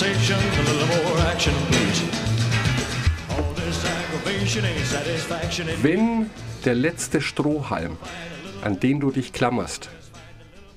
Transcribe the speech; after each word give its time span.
conversation, 0.00 0.38
a 0.38 0.62
little 0.62 0.86
more 1.04 1.26
action, 1.26 1.52
please. 1.68 2.02
All 3.36 3.52
this 3.54 3.84
aggravation 3.84 4.64
ain't 4.64 4.86
satisfaction. 4.86 5.68
Wenn 5.82 6.30
der 6.64 6.74
letzte 6.74 7.20
Strohhalm, 7.20 7.98
an 8.62 8.80
den 8.80 9.00
du 9.00 9.10
dich 9.10 9.32
klammerst, 9.32 9.90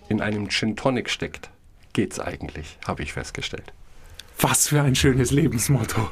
in 0.10 0.20
einem 0.20 0.50
Gin 0.50 0.76
Tonic 0.76 1.10
steckt, 1.10 1.50
geht's 1.94 2.20
eigentlich, 2.20 2.78
habe 2.86 3.04
ich 3.04 3.14
festgestellt. 3.14 3.72
Was 4.40 4.68
für 4.68 4.82
ein 4.82 4.96
schönes 4.96 5.32
Lebensmotto. 5.32 6.10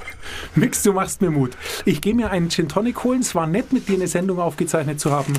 Mix, 0.55 0.83
du 0.83 0.93
machst 0.93 1.21
mir 1.21 1.31
Mut. 1.31 1.57
Ich 1.83 1.99
gehe 1.99 2.15
mir 2.15 2.31
einen 2.31 2.49
Gin 2.49 2.69
Tonic 2.69 3.03
holen. 3.03 3.19
Es 3.19 3.35
war 3.35 3.45
nett, 3.45 3.73
mit 3.73 3.89
dir 3.89 3.95
eine 3.95 4.07
Sendung 4.07 4.39
aufgezeichnet 4.39 5.01
zu 5.01 5.11
haben. 5.11 5.33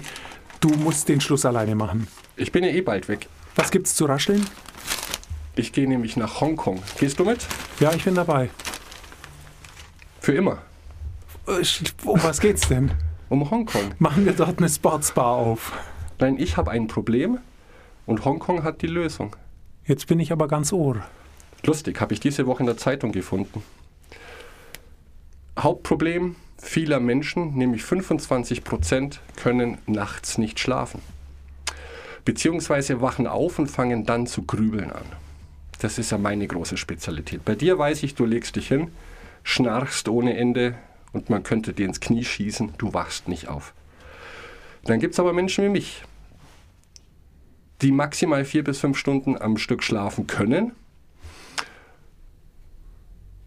Du 0.60 0.68
musst 0.68 1.08
den 1.08 1.22
Schluss 1.22 1.46
alleine 1.46 1.74
machen. 1.74 2.06
Ich 2.36 2.52
bin 2.52 2.64
ja 2.64 2.70
eh 2.70 2.82
bald 2.82 3.08
weg. 3.08 3.28
Was 3.54 3.70
gibt's 3.70 3.94
zu 3.94 4.04
rascheln? 4.04 4.46
Ich 5.54 5.72
gehe 5.72 5.86
nämlich 5.86 6.16
nach 6.16 6.40
Hongkong. 6.40 6.82
Gehst 6.98 7.18
du 7.18 7.24
mit? 7.24 7.46
Ja, 7.78 7.92
ich 7.92 8.04
bin 8.04 8.14
dabei. 8.14 8.48
Für 10.20 10.32
immer. 10.32 10.58
Um 12.04 12.22
was 12.22 12.40
geht's 12.40 12.68
denn? 12.68 12.92
Um 13.28 13.50
Hongkong. 13.50 13.92
Machen 13.98 14.24
wir 14.24 14.32
dort 14.32 14.58
eine 14.58 14.68
Sportsbar 14.68 15.34
auf. 15.36 15.72
Nein, 16.18 16.38
ich 16.38 16.56
habe 16.56 16.70
ein 16.70 16.86
Problem 16.86 17.38
und 18.06 18.24
Hongkong 18.24 18.62
hat 18.62 18.80
die 18.82 18.86
Lösung. 18.86 19.36
Jetzt 19.84 20.06
bin 20.06 20.20
ich 20.20 20.32
aber 20.32 20.48
ganz 20.48 20.72
ohr. 20.72 21.04
Lustig, 21.64 22.00
habe 22.00 22.14
ich 22.14 22.20
diese 22.20 22.46
Woche 22.46 22.60
in 22.60 22.66
der 22.66 22.76
Zeitung 22.76 23.12
gefunden. 23.12 23.62
Hauptproblem 25.58 26.36
vieler 26.56 27.00
Menschen, 27.00 27.54
nämlich 27.56 27.82
25 27.82 28.64
Prozent, 28.64 29.20
können 29.36 29.78
nachts 29.86 30.38
nicht 30.38 30.60
schlafen. 30.60 31.02
Beziehungsweise 32.24 33.00
wachen 33.00 33.26
auf 33.26 33.58
und 33.58 33.66
fangen 33.66 34.06
dann 34.06 34.26
zu 34.26 34.42
grübeln 34.42 34.92
an. 34.92 35.04
Das 35.82 35.98
ist 35.98 36.12
ja 36.12 36.18
meine 36.18 36.46
große 36.46 36.76
Spezialität. 36.76 37.44
Bei 37.44 37.56
dir 37.56 37.76
weiß 37.76 38.04
ich, 38.04 38.14
du 38.14 38.24
legst 38.24 38.54
dich 38.54 38.68
hin, 38.68 38.92
schnarchst 39.42 40.08
ohne 40.08 40.36
Ende 40.36 40.76
und 41.12 41.28
man 41.28 41.42
könnte 41.42 41.72
dir 41.72 41.86
ins 41.86 41.98
Knie 41.98 42.22
schießen, 42.22 42.74
du 42.78 42.94
wachst 42.94 43.26
nicht 43.26 43.48
auf. 43.48 43.74
Dann 44.84 45.00
gibt 45.00 45.14
es 45.14 45.20
aber 45.20 45.32
Menschen 45.32 45.64
wie 45.64 45.70
mich, 45.70 46.04
die 47.82 47.90
maximal 47.90 48.44
vier 48.44 48.62
bis 48.62 48.78
fünf 48.78 48.96
Stunden 48.96 49.36
am 49.36 49.56
Stück 49.56 49.82
schlafen 49.82 50.28
können. 50.28 50.70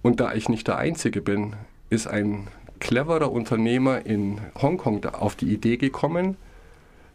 Und 0.02 0.19
da 0.19 0.33
ich 0.33 0.50
nicht 0.50 0.67
der 0.67 0.78
Einzige 0.78 1.22
bin, 1.22 1.56
ist 1.89 2.06
ein 2.06 2.50
cleverer 2.81 3.31
Unternehmer 3.31 4.06
in 4.06 4.41
Hongkong 4.61 5.06
auf 5.06 5.38
die 5.38 5.53
Idee 5.53 5.78
gekommen, 5.78 6.36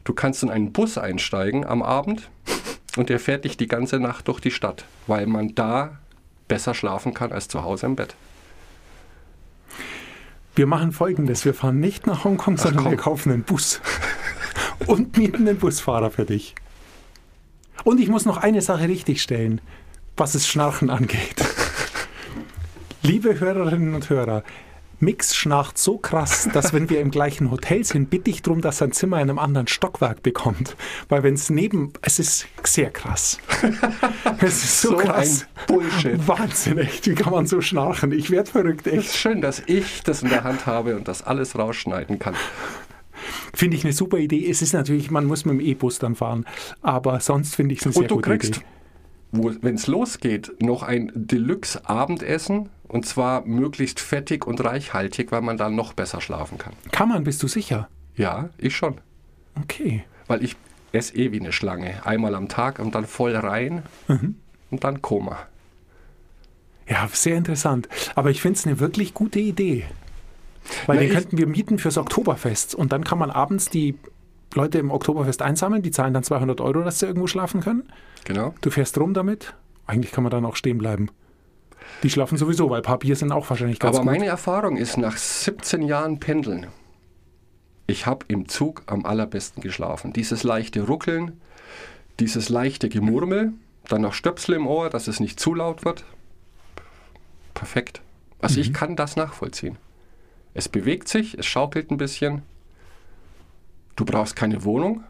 du 0.05 0.15
kannst 0.15 0.43
in 0.43 0.49
einen 0.49 0.73
Bus 0.73 0.97
einsteigen 0.97 1.67
am 1.67 1.83
Abend 1.83 2.31
und 2.97 3.09
der 3.09 3.21
fährt 3.21 3.45
dich 3.45 3.57
die 3.57 3.69
ganze 3.69 3.99
Nacht 3.99 4.29
durch 4.29 4.41
die 4.41 4.51
Stadt, 4.51 4.85
weil 5.07 5.27
man 5.27 5.55
da 5.55 5.99
besser 6.49 6.75
schlafen 6.75 7.15
kann 7.15 7.33
als 7.33 7.49
zu 7.49 7.63
Hause 7.63 7.87
im 7.87 7.97
Bett. 7.97 8.15
Wir 10.55 10.67
machen 10.67 10.93
folgendes: 10.93 11.45
Wir 11.45 11.55
fahren 11.55 11.81
nicht 11.81 12.07
nach 12.07 12.25
Hongkong, 12.25 12.57
sondern 12.57 12.85
komm. 12.85 12.93
wir 12.93 12.99
kaufen 12.99 13.33
einen 13.33 13.43
Bus. 13.45 13.81
Und 14.87 15.17
mieten 15.17 15.47
einen 15.47 15.59
Busfahrer 15.59 16.11
für 16.11 16.25
dich. 16.25 16.55
Und 17.85 18.01
ich 18.01 18.09
muss 18.09 18.25
noch 18.25 18.39
eine 18.39 18.63
Sache 18.63 18.89
richtigstellen, 18.89 19.61
was 20.17 20.33
das 20.33 20.49
Schnarchen 20.49 20.91
angeht. 20.91 21.37
Liebe 23.03 23.39
Hörerinnen 23.41 23.95
und 23.95 24.11
Hörer, 24.11 24.43
Mix 25.01 25.35
schnarcht 25.35 25.79
so 25.79 25.99
krass, 25.99 26.49
dass 26.53 26.73
wenn 26.73 26.91
wir 26.91 27.01
im 27.01 27.11
gleichen 27.11 27.51
Hotel 27.51 27.85
sind, 27.85 28.11
bitte 28.11 28.31
ich 28.31 28.43
darum, 28.43 28.61
dass 28.61 28.79
sein 28.79 28.93
Zimmer 28.93 29.17
in 29.17 29.31
einem 29.31 29.39
anderen 29.39 29.67
Stockwerk 29.67 30.23
bekommt. 30.23 30.77
Weil 31.09 31.23
wenn 31.23 31.35
es 31.35 31.51
neben, 31.51 31.93
es 32.03 32.19
ist 32.19 32.47
sehr 32.65 32.91
krass. 32.91 33.39
Es 34.43 34.65
ist 34.65 34.81
so, 34.83 34.91
So 34.91 34.97
krass. 34.97 35.47
ein 35.47 35.67
Bullshit. 35.67 36.29
Wahnsinn, 36.29 36.79
echt. 36.79 37.07
Wie 37.07 37.15
kann 37.15 37.33
man 37.33 37.47
so 37.47 37.61
schnarchen? 37.61 38.13
Ich 38.13 38.31
werde 38.31 38.51
verrückt, 38.51 38.87
Es 38.87 38.93
echt. 38.93 39.05
ist 39.09 39.17
schön, 39.19 39.41
dass 39.43 39.63
ich 39.67 40.03
das 40.03 40.23
in 40.23 40.31
der 40.31 40.45
Hand 40.45 40.67
habe 40.67 40.97
und 40.97 41.09
das 41.09 41.23
alles 41.23 41.59
rausschneiden 41.59 42.19
kann. 42.19 42.35
Finde 43.53 43.77
ich 43.77 43.85
eine 43.85 43.93
super 43.93 44.17
Idee. 44.19 44.49
Es 44.49 44.63
ist 44.63 44.73
natürlich, 44.73 45.11
man 45.11 45.27
muss 45.27 45.45
mit 45.45 45.55
dem 45.55 45.61
E-Bus 45.61 45.99
dann 45.99 46.15
fahren. 46.15 46.47
Aber 46.83 47.21
sonst 47.21 47.55
finde 47.55 47.75
ich 47.75 47.81
es 47.81 47.87
eine 47.87 47.93
sehr 47.93 48.03
Und 48.03 48.11
du 48.11 48.15
gute 48.17 48.31
kriegst, 48.31 48.57
Idee. 48.59 48.67
Wenn 49.33 49.75
es 49.77 49.87
losgeht, 49.87 50.53
noch 50.61 50.83
ein 50.83 51.13
Deluxe-Abendessen 51.15 52.69
und 52.89 53.07
zwar 53.07 53.45
möglichst 53.47 54.01
fettig 54.01 54.47
und 54.47 54.65
reichhaltig, 54.65 55.31
weil 55.33 55.43
man 55.43 55.57
dann 55.57 55.75
noch 55.77 55.93
besser 55.93 56.21
schlafen 56.21 56.59
kann. 56.59 56.73
Kann 56.91 57.09
man, 57.09 57.25
bist 57.25 57.43
du 57.43 57.49
sicher? 57.49 57.89
Ja, 58.17 58.51
ich 58.59 58.75
schon. 58.77 58.99
Okay. 59.63 60.05
Weil 60.27 60.43
ich 60.43 60.57
esse 60.93 61.15
eh 61.17 61.31
wie 61.33 61.41
eine 61.41 61.53
Schlange. 61.53 62.05
Einmal 62.05 62.35
am 62.35 62.49
Tag 62.49 62.79
und 62.81 62.95
dann 62.95 63.07
voll 63.07 63.37
rein 63.37 63.83
Mhm. 64.09 64.35
und 64.71 64.83
dann 64.85 65.01
Koma. 65.03 65.39
Ja, 66.89 67.09
sehr 67.13 67.37
interessant. 67.37 67.89
Aber 68.17 68.31
ich 68.31 68.43
finde 68.43 68.59
es 68.59 68.67
eine 68.67 68.81
wirklich 68.81 69.15
gute 69.15 69.39
Idee. 69.39 69.85
Weil 70.87 70.97
Na, 70.97 71.03
den 71.03 71.13
könnten 71.13 71.39
wir 71.39 71.47
mieten 71.47 71.79
fürs 71.79 71.97
Oktoberfest. 71.97 72.75
Und 72.75 72.93
dann 72.93 73.05
kann 73.05 73.19
man 73.19 73.31
abends 73.31 73.71
die 73.71 73.97
Leute 74.55 74.79
im 74.79 74.91
Oktoberfest 74.91 75.41
einsammeln. 75.43 75.83
Die 75.83 75.93
zahlen 75.93 76.13
dann 76.13 76.25
200 76.25 76.61
Euro, 76.61 76.83
dass 76.83 76.99
sie 76.99 77.07
irgendwo 77.07 77.29
schlafen 77.29 77.61
können. 77.61 77.85
Genau. 78.25 78.55
Du 78.61 78.71
fährst 78.71 78.99
rum 78.99 79.15
damit. 79.15 79.55
Eigentlich 79.87 80.13
kann 80.13 80.23
man 80.25 80.31
dann 80.31 80.45
auch 80.45 80.57
stehen 80.57 80.79
bleiben. 80.79 81.09
Die 82.03 82.11
schlafen 82.11 82.39
sowieso, 82.39 82.71
weil 82.71 82.83
Bier 82.83 83.17
sind 83.17 83.33
auch 83.33 83.49
wahrscheinlich 83.51 83.79
ganz 83.81 83.97
Aber 83.97 84.05
gut. 84.05 84.13
meine 84.13 84.27
Erfahrung 84.27 84.77
ist, 84.77 84.97
nach 84.97 85.17
17 85.17 85.83
Jahren 85.83 86.21
Pendeln, 86.21 86.67
ich 87.87 88.07
habe 88.07 88.25
im 88.29 88.49
Zug 88.49 88.83
am 88.87 89.05
allerbesten 89.05 89.63
geschlafen. 89.63 90.13
Dieses 90.13 90.45
leichte 90.45 90.83
Ruckeln, 90.87 91.41
dieses 92.21 92.49
leichte 92.49 92.89
Gemurmel, 92.89 93.53
dann 93.89 94.03
noch 94.03 94.13
Stöpsel 94.15 94.55
im 94.55 94.67
Ohr, 94.69 94.91
dass 94.91 95.09
es 95.09 95.19
nicht 95.19 95.41
zu 95.41 95.55
laut 95.55 95.85
wird. 95.85 96.05
Perfekt. 97.55 98.01
Also 98.41 98.57
Mhm. 98.57 98.61
ich 98.63 98.73
kann 98.73 98.97
das 98.97 99.17
nachvollziehen. 99.17 99.77
Es 100.55 100.69
bewegt 100.69 101.09
sich, 101.09 101.37
es 101.39 101.47
schaukelt 101.47 101.91
ein 101.91 101.97
bisschen. 101.97 102.43
Du 103.97 104.05
brauchst 104.05 104.37
keine 104.37 104.65
Wohnung. 104.65 105.05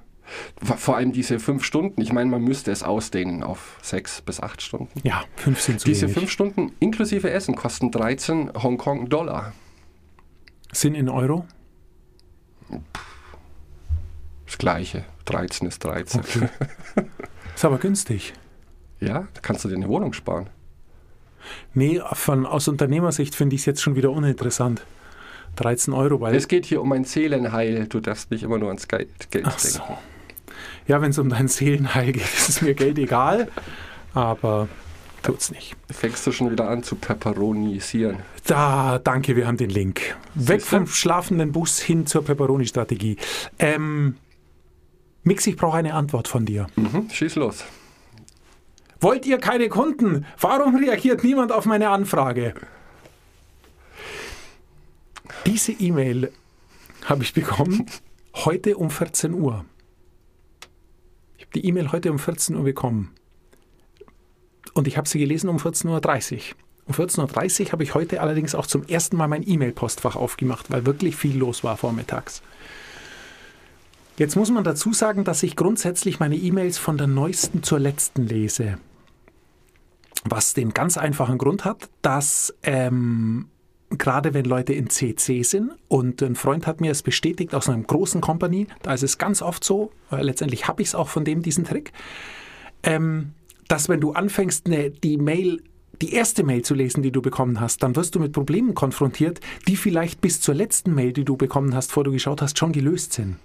Vor 0.62 0.96
allem 0.96 1.12
diese 1.12 1.38
fünf 1.40 1.64
Stunden, 1.64 2.00
ich 2.00 2.12
meine, 2.12 2.30
man 2.30 2.42
müsste 2.42 2.70
es 2.70 2.82
ausdehnen 2.82 3.42
auf 3.42 3.78
sechs 3.82 4.20
bis 4.22 4.40
acht 4.40 4.62
Stunden. 4.62 5.00
ja, 5.02 5.24
fünf 5.36 5.60
sind 5.60 5.80
zu 5.80 5.86
Diese 5.86 6.02
wenig. 6.02 6.14
fünf 6.18 6.30
Stunden 6.30 6.72
inklusive 6.80 7.30
Essen 7.30 7.54
kosten 7.56 7.90
13 7.90 8.52
Hongkong-Dollar. 8.54 9.52
sind 10.72 10.94
in 10.94 11.08
Euro. 11.08 11.46
Das 14.46 14.58
gleiche. 14.58 15.04
13 15.26 15.68
ist 15.68 15.84
13. 15.84 16.20
Okay. 16.20 16.48
Ist 17.54 17.64
aber 17.64 17.78
günstig. 17.78 18.32
Ja, 19.00 19.28
da 19.34 19.40
kannst 19.40 19.64
du 19.64 19.68
dir 19.68 19.76
eine 19.76 19.88
Wohnung 19.88 20.12
sparen. 20.12 20.48
Nee, 21.74 22.00
von, 22.12 22.46
aus 22.46 22.68
Unternehmersicht 22.68 23.34
finde 23.34 23.54
ich 23.54 23.62
es 23.62 23.66
jetzt 23.66 23.82
schon 23.82 23.96
wieder 23.96 24.10
uninteressant. 24.10 24.82
13 25.56 25.92
Euro, 25.94 26.20
weil 26.20 26.34
Es 26.34 26.48
geht 26.48 26.64
hier 26.66 26.80
um 26.80 26.90
ein 26.92 27.04
Seelenheil. 27.04 27.86
Du 27.86 28.00
darfst 28.00 28.30
nicht 28.30 28.42
immer 28.42 28.58
nur 28.58 28.68
ans 28.68 28.88
Geld, 28.88 29.30
Geld 29.30 29.46
Ach 29.46 29.58
so. 29.58 29.80
Ja, 30.86 31.00
wenn 31.00 31.10
es 31.10 31.18
um 31.18 31.28
dein 31.28 31.48
Seelenheil 31.48 32.12
geht, 32.12 32.22
ist 32.36 32.48
es 32.48 32.62
mir 32.62 32.74
Geld 32.74 32.98
egal. 32.98 33.48
Aber 34.14 34.68
tut's 35.22 35.50
nicht. 35.50 35.76
Fängst 35.90 36.26
du 36.26 36.32
schon 36.32 36.50
wieder 36.50 36.68
an 36.68 36.82
zu 36.82 36.96
pepperonisieren. 36.96 38.18
Da, 38.46 38.98
danke, 38.98 39.36
wir 39.36 39.46
haben 39.46 39.56
den 39.56 39.70
Link. 39.70 40.16
Weg 40.34 40.62
vom 40.62 40.86
schlafenden 40.86 41.52
Bus 41.52 41.78
hin 41.78 42.06
zur 42.06 42.24
Pepperoni-Strategie. 42.24 43.16
Ähm, 43.58 44.16
Mix, 45.22 45.46
ich 45.46 45.56
brauche 45.56 45.76
eine 45.76 45.94
Antwort 45.94 46.28
von 46.28 46.46
dir. 46.46 46.66
Mhm, 46.76 47.08
schieß 47.10 47.36
los. 47.36 47.64
Wollt 49.00 49.26
ihr 49.26 49.38
keine 49.38 49.68
Kunden? 49.68 50.26
Warum 50.40 50.76
reagiert 50.76 51.24
niemand 51.24 51.52
auf 51.52 51.64
meine 51.66 51.90
Anfrage? 51.90 52.54
Diese 55.46 55.72
E-Mail 55.72 56.32
habe 57.06 57.22
ich 57.22 57.32
bekommen 57.32 57.86
heute 58.34 58.76
um 58.76 58.90
14 58.90 59.34
Uhr. 59.34 59.64
Die 61.54 61.66
E-Mail 61.66 61.92
heute 61.92 62.10
um 62.10 62.18
14 62.18 62.56
Uhr 62.56 62.64
bekommen. 62.64 63.12
Und 64.74 64.86
ich 64.86 64.96
habe 64.96 65.08
sie 65.08 65.18
gelesen 65.18 65.48
um 65.48 65.56
14.30 65.56 66.34
Uhr. 66.34 66.40
Um 66.86 66.94
14.30 66.94 67.66
Uhr 67.66 67.72
habe 67.72 67.82
ich 67.82 67.94
heute 67.94 68.20
allerdings 68.20 68.54
auch 68.54 68.66
zum 68.66 68.84
ersten 68.84 69.16
Mal 69.16 69.28
mein 69.28 69.46
E-Mail-Postfach 69.46 70.16
aufgemacht, 70.16 70.70
weil 70.70 70.86
wirklich 70.86 71.16
viel 71.16 71.36
los 71.36 71.64
war 71.64 71.76
vormittags. 71.76 72.42
Jetzt 74.16 74.36
muss 74.36 74.50
man 74.50 74.64
dazu 74.64 74.92
sagen, 74.92 75.24
dass 75.24 75.42
ich 75.42 75.56
grundsätzlich 75.56 76.20
meine 76.20 76.36
E-Mails 76.36 76.78
von 76.78 76.98
der 76.98 77.06
neuesten 77.06 77.62
zur 77.62 77.78
letzten 77.78 78.26
lese. 78.26 78.78
Was 80.24 80.52
den 80.52 80.74
ganz 80.74 80.98
einfachen 80.98 81.38
Grund 81.38 81.64
hat, 81.64 81.88
dass 82.02 82.54
ähm, 82.62 83.49
gerade 83.90 84.34
wenn 84.34 84.44
Leute 84.44 84.72
in 84.72 84.88
CC 84.88 85.42
sind 85.42 85.72
und 85.88 86.22
ein 86.22 86.36
Freund 86.36 86.66
hat 86.66 86.80
mir 86.80 86.90
es 86.90 87.02
bestätigt 87.02 87.54
aus 87.54 87.68
einer 87.68 87.82
großen 87.82 88.20
Company, 88.20 88.66
da 88.82 88.94
ist 88.94 89.02
es 89.02 89.18
ganz 89.18 89.42
oft 89.42 89.64
so, 89.64 89.90
äh, 90.12 90.22
letztendlich 90.22 90.68
habe 90.68 90.82
ich 90.82 90.88
es 90.88 90.94
auch 90.94 91.08
von 91.08 91.24
dem 91.24 91.42
diesen 91.42 91.64
Trick, 91.64 91.92
ähm, 92.82 93.32
dass 93.68 93.88
wenn 93.88 94.00
du 94.00 94.12
anfängst, 94.12 94.68
ne, 94.68 94.90
die 94.90 95.16
Mail, 95.16 95.62
die 96.00 96.14
erste 96.14 96.44
Mail 96.44 96.62
zu 96.62 96.74
lesen, 96.74 97.02
die 97.02 97.12
du 97.12 97.20
bekommen 97.20 97.60
hast, 97.60 97.82
dann 97.82 97.94
wirst 97.96 98.14
du 98.14 98.20
mit 98.20 98.32
Problemen 98.32 98.74
konfrontiert, 98.74 99.40
die 99.68 99.76
vielleicht 99.76 100.20
bis 100.20 100.40
zur 100.40 100.54
letzten 100.54 100.94
Mail, 100.94 101.12
die 101.12 101.24
du 101.24 101.36
bekommen 101.36 101.74
hast, 101.74 101.92
vor 101.92 102.04
du 102.04 102.12
geschaut 102.12 102.42
hast, 102.42 102.58
schon 102.58 102.72
gelöst 102.72 103.12
sind. 103.12 103.36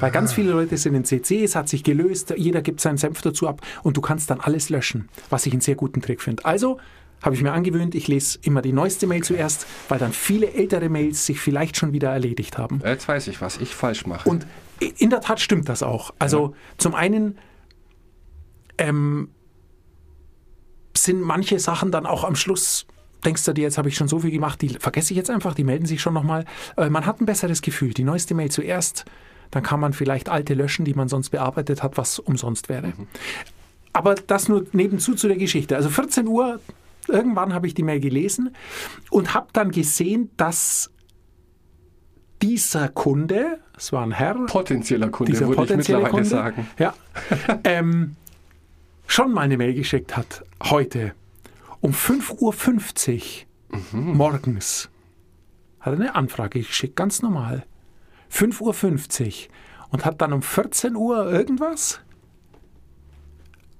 Weil 0.00 0.10
ganz 0.10 0.32
viele 0.32 0.52
Leute 0.52 0.76
sind 0.76 0.94
in 0.94 1.04
CC, 1.04 1.44
es 1.44 1.54
hat 1.54 1.68
sich 1.68 1.84
gelöst, 1.84 2.34
jeder 2.36 2.60
gibt 2.60 2.80
seinen 2.80 2.96
Senf 2.96 3.22
dazu 3.22 3.48
ab 3.48 3.62
und 3.82 3.96
du 3.96 4.00
kannst 4.00 4.30
dann 4.30 4.40
alles 4.40 4.68
löschen, 4.68 5.08
was 5.30 5.46
ich 5.46 5.52
einen 5.52 5.60
sehr 5.60 5.74
guten 5.74 6.02
Trick 6.02 6.20
finde. 6.20 6.44
Also 6.44 6.78
habe 7.22 7.34
ich 7.34 7.42
mir 7.42 7.52
angewöhnt, 7.52 7.94
ich 7.94 8.08
lese 8.08 8.38
immer 8.42 8.62
die 8.62 8.72
neueste 8.72 9.06
Mail 9.06 9.22
zuerst, 9.22 9.66
weil 9.88 9.98
dann 9.98 10.12
viele 10.12 10.52
ältere 10.52 10.88
Mails 10.88 11.26
sich 11.26 11.40
vielleicht 11.40 11.76
schon 11.76 11.92
wieder 11.92 12.10
erledigt 12.10 12.58
haben. 12.58 12.80
Jetzt 12.84 13.08
weiß 13.08 13.28
ich, 13.28 13.40
was 13.40 13.58
ich 13.58 13.74
falsch 13.74 14.06
mache. 14.06 14.28
Und 14.28 14.46
in 14.98 15.10
der 15.10 15.20
Tat 15.20 15.40
stimmt 15.40 15.68
das 15.68 15.82
auch. 15.82 16.14
Also 16.18 16.54
zum 16.76 16.94
einen 16.94 17.38
ähm, 18.78 19.30
sind 20.96 21.20
manche 21.20 21.58
Sachen 21.58 21.90
dann 21.90 22.06
auch 22.06 22.24
am 22.24 22.36
Schluss, 22.36 22.86
denkst 23.24 23.44
du 23.44 23.52
dir, 23.52 23.62
jetzt 23.62 23.78
habe 23.78 23.88
ich 23.88 23.96
schon 23.96 24.08
so 24.08 24.20
viel 24.20 24.30
gemacht, 24.30 24.60
die 24.62 24.68
vergesse 24.68 25.12
ich 25.12 25.16
jetzt 25.16 25.30
einfach, 25.30 25.54
die 25.54 25.64
melden 25.64 25.86
sich 25.86 26.00
schon 26.00 26.14
nochmal. 26.14 26.44
Äh, 26.76 26.90
man 26.90 27.06
hat 27.06 27.20
ein 27.20 27.26
besseres 27.26 27.62
Gefühl. 27.62 27.94
Die 27.94 28.04
neueste 28.04 28.34
Mail 28.34 28.50
zuerst, 28.50 29.04
dann 29.50 29.62
kann 29.62 29.80
man 29.80 29.92
vielleicht 29.92 30.28
alte 30.28 30.54
löschen, 30.54 30.84
die 30.84 30.94
man 30.94 31.08
sonst 31.08 31.30
bearbeitet 31.30 31.82
hat, 31.82 31.96
was 31.96 32.18
umsonst 32.18 32.68
wäre. 32.68 32.92
Aber 33.92 34.14
das 34.14 34.48
nur 34.48 34.66
nebenzu 34.72 35.14
zu 35.14 35.28
der 35.28 35.36
Geschichte. 35.36 35.76
Also 35.76 35.88
14 35.88 36.26
Uhr, 36.26 36.60
irgendwann 37.08 37.54
habe 37.54 37.66
ich 37.66 37.74
die 37.74 37.82
Mail 37.82 38.00
gelesen 38.00 38.54
und 39.10 39.34
habe 39.34 39.48
dann 39.52 39.70
gesehen, 39.70 40.30
dass 40.36 40.90
dieser 42.42 42.88
Kunde, 42.88 43.58
es 43.76 43.92
war 43.92 44.02
ein 44.04 44.12
Herr, 44.12 44.34
Potenzieller 44.46 45.08
Kunde, 45.08 45.32
dieser 45.32 45.46
würde 45.48 45.62
ich 45.62 45.68
potenzielle 45.68 45.98
mittlerweile 46.02 46.10
Kunde, 46.10 46.28
sagen. 46.28 46.68
Ja, 46.78 46.94
ähm, 47.64 48.16
schon 49.06 49.32
mal 49.32 49.42
eine 49.42 49.56
Mail 49.56 49.74
geschickt 49.74 50.16
hat, 50.16 50.44
heute, 50.62 51.14
um 51.80 51.92
5.50 51.92 53.44
Uhr 53.72 53.78
Mhm. 53.92 54.16
morgens. 54.16 54.88
Hat 55.80 55.92
er 55.94 56.00
eine 56.00 56.14
Anfrage 56.14 56.60
geschickt, 56.60 56.94
ganz 56.96 57.20
normal. 57.22 57.64
5.50 58.32 59.48
Uhr 59.48 59.52
und 59.90 60.04
hat 60.04 60.20
dann 60.20 60.32
um 60.32 60.42
14 60.42 60.94
Uhr 60.96 61.30
irgendwas 61.30 62.00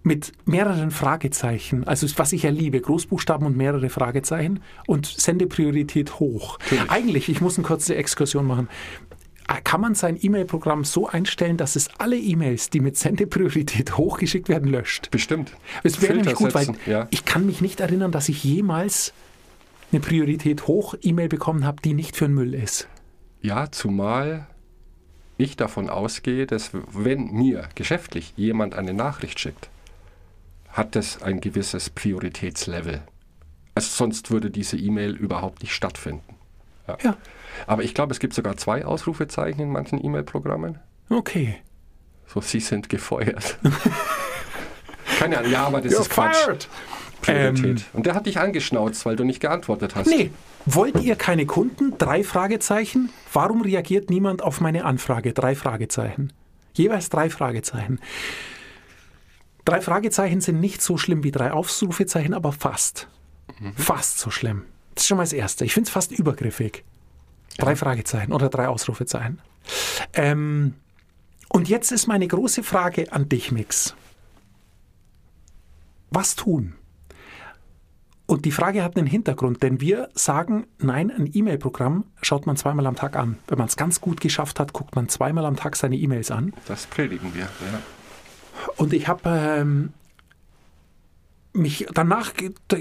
mit 0.06 0.32
mehreren 0.44 0.92
Fragezeichen, 0.92 1.82
also 1.82 2.06
was 2.16 2.32
ich 2.32 2.44
ja 2.44 2.50
liebe, 2.50 2.80
Großbuchstaben 2.80 3.44
und 3.44 3.56
mehrere 3.56 3.90
Fragezeichen 3.90 4.60
und 4.86 5.04
Sendepriorität 5.04 6.20
hoch. 6.20 6.60
Eigentlich, 6.86 7.28
ich 7.28 7.40
muss 7.40 7.58
eine 7.58 7.66
kurze 7.66 7.96
Exkursion 7.96 8.46
machen. 8.46 8.68
Kann 9.64 9.80
man 9.80 9.96
sein 9.96 10.16
E-Mail-Programm 10.20 10.84
so 10.84 11.08
einstellen, 11.08 11.56
dass 11.56 11.74
es 11.74 11.88
alle 11.98 12.16
E-Mails, 12.16 12.70
die 12.70 12.78
mit 12.78 12.96
Sendepriorität 12.96 13.96
hochgeschickt 13.98 14.48
werden, 14.48 14.70
löscht? 14.70 15.10
Bestimmt. 15.10 15.52
Es 15.82 16.00
wäre 16.00 16.14
nämlich 16.14 16.34
gut, 16.34 16.54
weil 16.54 16.68
ja. 16.86 17.08
ich 17.10 17.24
kann 17.24 17.44
mich 17.44 17.60
nicht 17.60 17.80
erinnern, 17.80 18.12
dass 18.12 18.28
ich 18.28 18.44
jemals 18.44 19.12
eine 19.90 20.00
Priorität 20.00 20.68
hoch 20.68 20.94
E-Mail 21.02 21.28
bekommen 21.28 21.64
habe, 21.64 21.82
die 21.82 21.94
nicht 21.94 22.16
für 22.16 22.26
den 22.26 22.34
Müll 22.34 22.54
ist. 22.54 22.86
Ja, 23.42 23.72
zumal 23.72 24.46
ich 25.36 25.56
davon 25.56 25.90
ausgehe, 25.90 26.46
dass 26.46 26.70
wenn 26.92 27.32
mir 27.32 27.68
geschäftlich 27.74 28.34
jemand 28.36 28.76
eine 28.76 28.94
Nachricht 28.94 29.40
schickt, 29.40 29.68
hat 30.76 30.94
das 30.94 31.22
ein 31.22 31.40
gewisses 31.40 31.90
Prioritätslevel. 31.90 33.02
Also 33.74 33.88
sonst 33.90 34.30
würde 34.30 34.50
diese 34.50 34.76
E-Mail 34.76 35.16
überhaupt 35.16 35.62
nicht 35.62 35.74
stattfinden. 35.74 36.34
Ja, 37.02 37.16
Aber 37.66 37.82
ich 37.82 37.94
glaube, 37.94 38.12
es 38.12 38.20
gibt 38.20 38.32
sogar 38.34 38.56
zwei 38.56 38.84
Ausrufezeichen 38.84 39.60
in 39.60 39.70
manchen 39.72 40.02
E-Mail-Programmen. 40.04 40.78
okay. 41.10 41.56
So, 42.28 42.40
Sie 42.40 42.58
sind 42.58 42.88
gefeuert. 42.88 43.56
Keine 45.18 45.38
Ahnung, 45.38 45.52
ja, 45.52 45.64
aber 45.66 45.80
das 45.80 45.92
ist 45.92 46.10
Quatsch. 46.10 46.66
Priorität. 47.22 47.64
Ähm, 47.78 47.84
Und 47.92 48.06
der 48.06 48.14
hat 48.14 48.26
dich 48.26 48.38
angeschnauzt, 48.40 49.06
weil 49.06 49.14
du 49.14 49.22
nicht 49.24 49.40
geantwortet 49.40 49.94
hast. 49.94 50.08
Nee. 50.08 50.30
Wollt 50.64 51.00
ihr 51.00 51.14
keine 51.14 51.46
Kunden? 51.46 51.96
Drei 51.98 52.24
Fragezeichen. 52.24 53.10
Warum 53.32 53.62
reagiert 53.62 54.10
niemand 54.10 54.42
auf 54.42 54.60
meine 54.60 54.84
Anfrage? 54.84 55.32
Drei 55.32 55.54
Fragezeichen. 55.54 56.32
Jeweils 56.72 57.08
drei 57.08 57.30
Fragezeichen. 57.30 58.00
Drei 59.66 59.80
Fragezeichen 59.80 60.40
sind 60.40 60.60
nicht 60.60 60.80
so 60.80 60.96
schlimm 60.96 61.24
wie 61.24 61.32
drei 61.32 61.50
Ausrufezeichen, 61.50 62.34
aber 62.34 62.52
fast. 62.52 63.08
Fast 63.74 64.20
so 64.20 64.30
schlimm. 64.30 64.62
Das 64.94 65.02
ist 65.02 65.08
schon 65.08 65.16
mal 65.16 65.24
das 65.24 65.32
Erste. 65.32 65.64
Ich 65.64 65.74
finde 65.74 65.88
es 65.88 65.92
fast 65.92 66.12
übergriffig. 66.12 66.84
Drei 67.58 67.74
Fragezeichen 67.74 68.32
oder 68.32 68.48
drei 68.48 68.68
Ausrufezeichen. 68.68 69.40
Ähm, 70.12 70.74
und 71.48 71.68
jetzt 71.68 71.90
ist 71.90 72.06
meine 72.06 72.28
große 72.28 72.62
Frage 72.62 73.12
an 73.12 73.28
dich, 73.28 73.50
Mix. 73.50 73.96
Was 76.10 76.36
tun? 76.36 76.74
Und 78.26 78.44
die 78.44 78.52
Frage 78.52 78.84
hat 78.84 78.96
einen 78.96 79.06
Hintergrund, 79.06 79.64
denn 79.64 79.80
wir 79.80 80.10
sagen, 80.14 80.66
nein, 80.78 81.10
ein 81.10 81.28
E-Mail-Programm 81.32 82.04
schaut 82.22 82.46
man 82.46 82.56
zweimal 82.56 82.86
am 82.86 82.94
Tag 82.94 83.16
an. 83.16 83.38
Wenn 83.48 83.58
man 83.58 83.66
es 83.66 83.76
ganz 83.76 84.00
gut 84.00 84.20
geschafft 84.20 84.60
hat, 84.60 84.72
guckt 84.72 84.94
man 84.94 85.08
zweimal 85.08 85.44
am 85.44 85.56
Tag 85.56 85.74
seine 85.74 85.96
E-Mails 85.96 86.30
an. 86.30 86.52
Das 86.66 86.86
predigen 86.86 87.34
wir. 87.34 87.42
Ja. 87.42 87.80
Und 88.76 88.92
ich 88.92 89.08
habe 89.08 89.28
ähm, 89.28 89.92
mich 91.52 91.86
danach 91.92 92.32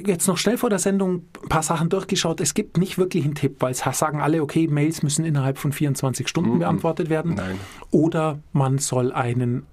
jetzt 0.06 0.28
noch 0.28 0.38
schnell 0.38 0.58
vor 0.58 0.70
der 0.70 0.80
Sendung 0.80 1.24
ein 1.44 1.50
paar 1.50 1.64
Sachen 1.64 1.90
durchgeschaut. 1.90 2.42
Es 2.42 2.54
gibt 2.54 2.78
nicht 2.78 2.98
wirklich 2.98 3.26
einen 3.26 3.36
Tipp, 3.36 3.58
weil 3.60 3.72
es 3.72 3.80
sagen 3.80 4.22
alle, 4.22 4.42
okay, 4.42 4.68
Mails 4.68 5.04
müssen 5.04 5.26
innerhalb 5.26 5.58
von 5.58 5.72
24 5.72 6.28
Stunden 6.28 6.60
beantwortet 6.60 7.10
werden. 7.10 7.36
Nein. 7.36 7.60
Oder 7.92 8.40
man 8.54 8.78
soll 8.78 9.12
einen 9.12 9.66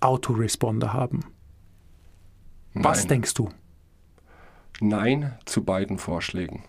Autoresponder 0.00 0.92
haben. 0.92 1.20
Was 2.74 3.00
Nein. 3.00 3.08
denkst 3.08 3.34
du? 3.34 3.48
Nein 4.80 5.32
zu 5.44 5.64
beiden 5.64 5.98
Vorschlägen. 5.98 6.64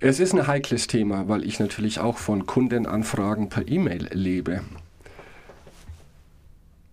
Es 0.00 0.18
ist 0.18 0.34
ein 0.34 0.48
heikles 0.48 0.88
Thema, 0.88 1.28
weil 1.28 1.44
ich 1.44 1.60
natürlich 1.60 2.00
auch 2.00 2.18
von 2.18 2.44
Kundenanfragen 2.44 3.48
per 3.48 3.68
E-Mail 3.68 4.08
lebe. 4.12 4.62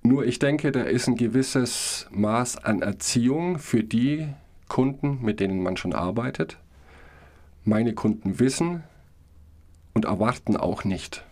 Nur 0.02 0.26
ich 0.26 0.40
denke, 0.40 0.72
da 0.72 0.84
ist 0.84 1.08
ein 1.08 1.16
gewisses 1.16 2.08
Maß 2.12 2.64
an 2.64 2.82
Erziehung 2.82 3.60
für 3.60 3.84
die 3.84 4.28
Kunden, 4.68 5.20
mit 5.22 5.40
denen 5.40 5.62
man 5.62 5.78
schon 5.78 5.94
arbeitet. 5.94 6.58
Meine 7.66 7.94
Kunden 7.94 8.40
wissen 8.40 8.84
und 9.94 10.06
erwarten 10.06 10.56
auch 10.56 10.86
nicht, 10.86 11.26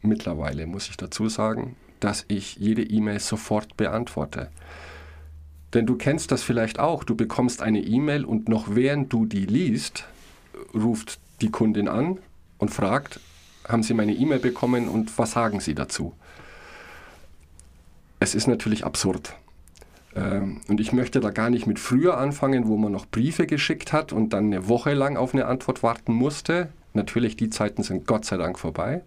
mittlerweile 0.00 0.66
muss 0.66 0.88
ich 0.88 0.96
dazu 0.96 1.28
sagen, 1.28 1.76
dass 2.00 2.24
ich 2.28 2.56
jede 2.56 2.82
E-Mail 2.82 3.20
sofort 3.20 3.76
beantworte. 3.76 4.50
Denn 5.74 5.86
du 5.86 5.96
kennst 5.96 6.30
das 6.30 6.42
vielleicht 6.42 6.78
auch. 6.78 7.04
Du 7.04 7.16
bekommst 7.16 7.60
eine 7.60 7.80
E-Mail 7.80 8.24
und 8.24 8.48
noch 8.48 8.74
während 8.74 9.12
du 9.12 9.26
die 9.26 9.44
liest, 9.44 10.04
ruft 10.72 11.18
die 11.40 11.50
Kundin 11.50 11.88
an 11.88 12.18
und 12.58 12.70
fragt, 12.70 13.20
haben 13.66 13.82
Sie 13.82 13.94
meine 13.94 14.14
E-Mail 14.14 14.38
bekommen 14.38 14.88
und 14.88 15.18
was 15.18 15.32
sagen 15.32 15.60
Sie 15.60 15.74
dazu? 15.74 16.14
Es 18.24 18.34
ist 18.34 18.46
natürlich 18.46 18.86
absurd. 18.86 19.36
Ähm, 20.16 20.62
Und 20.68 20.80
ich 20.80 20.94
möchte 20.94 21.20
da 21.20 21.28
gar 21.28 21.50
nicht 21.50 21.66
mit 21.66 21.78
früher 21.78 22.16
anfangen, 22.16 22.68
wo 22.68 22.78
man 22.78 22.90
noch 22.90 23.04
Briefe 23.04 23.46
geschickt 23.46 23.92
hat 23.92 24.14
und 24.14 24.32
dann 24.32 24.46
eine 24.46 24.66
Woche 24.66 24.94
lang 24.94 25.18
auf 25.18 25.34
eine 25.34 25.44
Antwort 25.44 25.82
warten 25.82 26.14
musste. 26.14 26.70
Natürlich, 26.94 27.36
die 27.36 27.50
Zeiten 27.50 27.82
sind 27.82 28.06
Gott 28.06 28.24
sei 28.24 28.38
Dank 28.38 28.58
vorbei. 28.58 29.02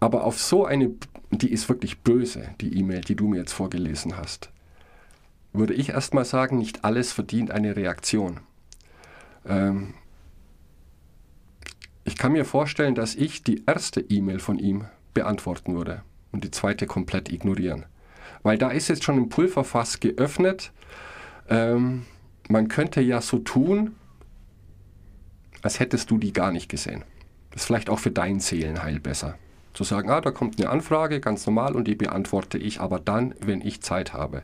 Aber 0.00 0.24
auf 0.24 0.40
so 0.40 0.64
eine, 0.64 0.92
die 1.30 1.52
ist 1.52 1.68
wirklich 1.68 2.00
böse, 2.00 2.48
die 2.62 2.78
E-Mail, 2.78 3.02
die 3.02 3.14
du 3.14 3.28
mir 3.28 3.40
jetzt 3.40 3.52
vorgelesen 3.52 4.16
hast, 4.16 4.48
würde 5.52 5.74
ich 5.74 5.90
erstmal 5.90 6.24
sagen, 6.24 6.56
nicht 6.56 6.82
alles 6.82 7.12
verdient 7.12 7.50
eine 7.50 7.76
Reaktion. 7.76 8.40
Ähm, 9.46 9.92
ich 12.04 12.16
kann 12.16 12.32
mir 12.32 12.46
vorstellen, 12.46 12.94
dass 12.94 13.14
ich 13.14 13.42
die 13.42 13.64
erste 13.66 14.00
E-Mail 14.00 14.38
von 14.38 14.58
ihm 14.58 14.86
beantworten 15.14 15.74
würde 15.74 16.02
und 16.32 16.44
die 16.44 16.50
zweite 16.50 16.86
komplett 16.86 17.32
ignorieren. 17.32 17.86
Weil 18.42 18.58
da 18.58 18.70
ist 18.70 18.88
jetzt 18.88 19.04
schon 19.04 19.16
ein 19.16 19.28
Pulverfass 19.28 20.00
geöffnet. 20.00 20.72
Ähm, 21.48 22.04
man 22.48 22.68
könnte 22.68 23.00
ja 23.00 23.20
so 23.20 23.38
tun, 23.38 23.94
als 25.62 25.80
hättest 25.80 26.10
du 26.10 26.18
die 26.18 26.32
gar 26.32 26.52
nicht 26.52 26.68
gesehen. 26.68 27.04
Das 27.50 27.62
ist 27.62 27.66
vielleicht 27.66 27.88
auch 27.88 27.98
für 27.98 28.10
dein 28.10 28.40
Seelenheil 28.40 29.00
besser. 29.00 29.38
Zu 29.72 29.84
sagen, 29.84 30.10
ah, 30.10 30.20
da 30.20 30.30
kommt 30.30 30.60
eine 30.60 30.70
Anfrage, 30.70 31.20
ganz 31.20 31.46
normal, 31.46 31.74
und 31.74 31.88
die 31.88 31.94
beantworte 31.94 32.58
ich 32.58 32.80
aber 32.80 33.00
dann, 33.00 33.34
wenn 33.40 33.60
ich 33.60 33.80
Zeit 33.80 34.12
habe. 34.12 34.42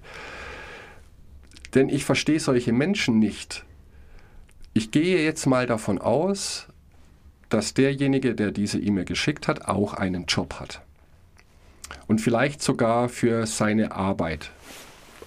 Denn 1.74 1.88
ich 1.88 2.04
verstehe 2.04 2.40
solche 2.40 2.72
Menschen 2.72 3.18
nicht. 3.18 3.64
Ich 4.72 4.90
gehe 4.90 5.22
jetzt 5.22 5.46
mal 5.46 5.66
davon 5.66 5.98
aus, 6.00 6.68
dass 7.50 7.74
derjenige, 7.74 8.34
der 8.34 8.52
diese 8.52 8.78
E-Mail 8.78 9.04
geschickt 9.04 9.48
hat, 9.48 9.66
auch 9.66 9.94
einen 9.94 10.24
Job 10.26 10.54
hat. 10.60 10.80
Und 12.06 12.20
vielleicht 12.20 12.62
sogar 12.62 13.08
für 13.08 13.46
seine 13.46 13.92
Arbeit 13.92 14.50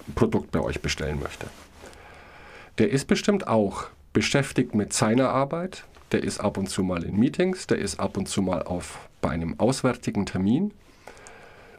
ein 0.08 0.14
Produkt 0.14 0.50
bei 0.50 0.60
euch 0.60 0.80
bestellen 0.80 1.20
möchte. 1.20 1.46
Der 2.78 2.90
ist 2.90 3.06
bestimmt 3.06 3.46
auch 3.46 3.86
beschäftigt 4.12 4.74
mit 4.74 4.92
seiner 4.92 5.28
Arbeit. 5.28 5.84
Der 6.12 6.24
ist 6.24 6.40
ab 6.40 6.56
und 6.56 6.68
zu 6.68 6.82
mal 6.82 7.04
in 7.04 7.18
Meetings, 7.18 7.66
der 7.66 7.78
ist 7.78 8.00
ab 8.00 8.16
und 8.16 8.28
zu 8.28 8.42
mal 8.42 8.62
auf, 8.62 9.08
bei 9.20 9.30
einem 9.30 9.58
auswärtigen 9.60 10.26
Termin. 10.26 10.72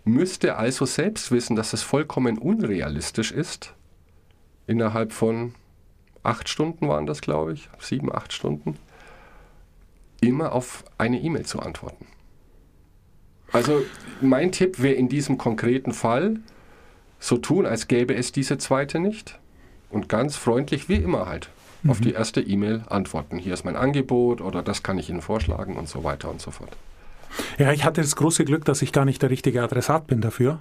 Müsste 0.04 0.56
also 0.56 0.86
selbst 0.86 1.32
wissen, 1.32 1.56
dass 1.56 1.74
es 1.74 1.82
vollkommen 1.82 2.38
unrealistisch 2.38 3.32
ist, 3.32 3.74
innerhalb 4.68 5.12
von 5.12 5.56
acht 6.24 6.50
Stunden 6.50 6.88
waren 6.88 7.06
das, 7.06 7.22
glaube 7.22 7.54
ich, 7.54 7.70
sieben, 7.80 8.14
acht 8.14 8.34
Stunden, 8.34 8.78
immer 10.22 10.54
auf 10.54 10.84
eine 10.98 11.20
E-Mail 11.20 11.46
zu 11.46 11.60
antworten. 11.60 12.06
Also 13.52 13.84
mein 14.22 14.52
Tipp 14.52 14.82
wäre 14.82 14.96
in 14.96 15.10
diesem 15.10 15.38
konkreten 15.38 15.94
Fall, 15.94 16.38
so 17.20 17.38
tun, 17.38 17.66
als 17.66 17.88
gäbe 17.88 18.14
es 18.16 18.32
diese 18.32 18.58
zweite 18.58 19.00
nicht 19.00 19.40
und 19.90 20.10
ganz 20.10 20.36
freundlich 20.36 20.90
wie 20.90 20.96
immer 20.96 21.26
halt 21.28 21.50
auf 21.88 22.02
die 22.02 22.14
erste 22.14 22.42
E-Mail 22.42 22.84
antworten. 22.90 23.38
Hier 23.38 23.54
ist 23.54 23.64
mein 23.64 23.76
Angebot 23.76 24.42
oder 24.42 24.64
das 24.64 24.84
kann 24.84 24.98
ich 24.98 25.10
Ihnen 25.10 25.22
vorschlagen 25.22 25.78
und 25.78 25.88
so 25.88 26.04
weiter 26.04 26.30
und 26.30 26.42
so 26.42 26.52
fort. 26.52 26.76
Ja, 27.58 27.72
ich 27.72 27.84
hatte 27.84 28.02
das 28.02 28.16
große 28.16 28.46
Glück, 28.46 28.66
dass 28.66 28.82
ich 28.82 28.92
gar 28.92 29.06
nicht 29.06 29.22
der 29.22 29.30
richtige 29.30 29.62
Adressat 29.62 30.08
bin 30.08 30.22
dafür. 30.22 30.60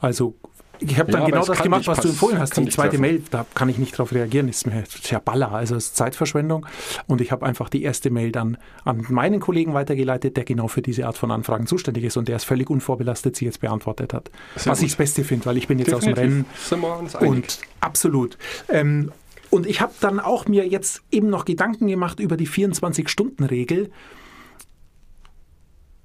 Also 0.00 0.34
ich 0.80 0.98
habe 0.98 1.10
dann 1.12 1.22
Ja, 1.22 1.28
genau 1.28 1.44
das 1.44 1.62
gemacht, 1.62 1.86
was 1.86 2.00
du 2.00 2.08
empfohlen 2.08 2.38
hast. 2.38 2.56
Die 2.56 2.68
zweite. 2.68 2.98
Mail, 2.98 3.22
da 3.30 3.44
kann 3.54 3.68
ich 3.68 3.78
nicht 3.78 3.94
darauf 3.94 4.12
reagieren, 4.12 4.48
ist 4.48 4.66
mir 4.66 4.84
ja 5.04 5.18
Baller, 5.18 5.52
also 5.52 5.76
es 5.76 5.86
ist 5.86 5.96
Zeitverschwendung. 5.96 6.66
Und 7.06 7.20
ich 7.20 7.32
habe 7.32 7.44
einfach 7.44 7.68
die 7.68 7.82
erste 7.82 8.10
Mail 8.10 8.32
dann 8.32 8.56
an 8.84 9.04
meinen 9.08 9.40
Kollegen 9.40 9.74
weitergeleitet, 9.74 10.36
der 10.36 10.44
genau 10.44 10.68
für 10.68 10.82
diese 10.82 11.06
Art 11.06 11.18
von 11.18 11.30
Anfragen 11.30 11.66
zuständig 11.66 12.04
ist 12.04 12.16
und 12.16 12.28
der 12.28 12.36
es 12.36 12.44
völlig 12.44 12.70
unvorbelastet 12.70 13.36
sie 13.36 13.44
jetzt 13.44 13.60
beantwortet 13.60 14.12
hat. 14.14 14.30
Sehr 14.56 14.72
was 14.72 14.78
gut. 14.78 14.86
ich 14.86 14.92
das 14.92 14.98
Beste 14.98 15.24
finde, 15.24 15.46
weil 15.46 15.56
ich 15.56 15.68
bin 15.68 15.78
jetzt 15.78 15.92
aus 15.92 16.04
dem 16.04 16.14
Definitiv. 16.14 16.72
Rennen 16.72 17.32
und 17.32 17.58
absolut. 17.80 18.38
Ähm, 18.68 19.12
und 19.50 19.66
ich 19.66 19.80
habe 19.80 19.92
dann 20.00 20.18
auch 20.18 20.46
mir 20.46 20.66
jetzt 20.66 21.02
eben 21.10 21.30
noch 21.30 21.44
Gedanken 21.44 21.86
gemacht 21.86 22.18
über 22.18 22.36
die 22.36 22.48
24-Stunden-Regel 22.48 23.90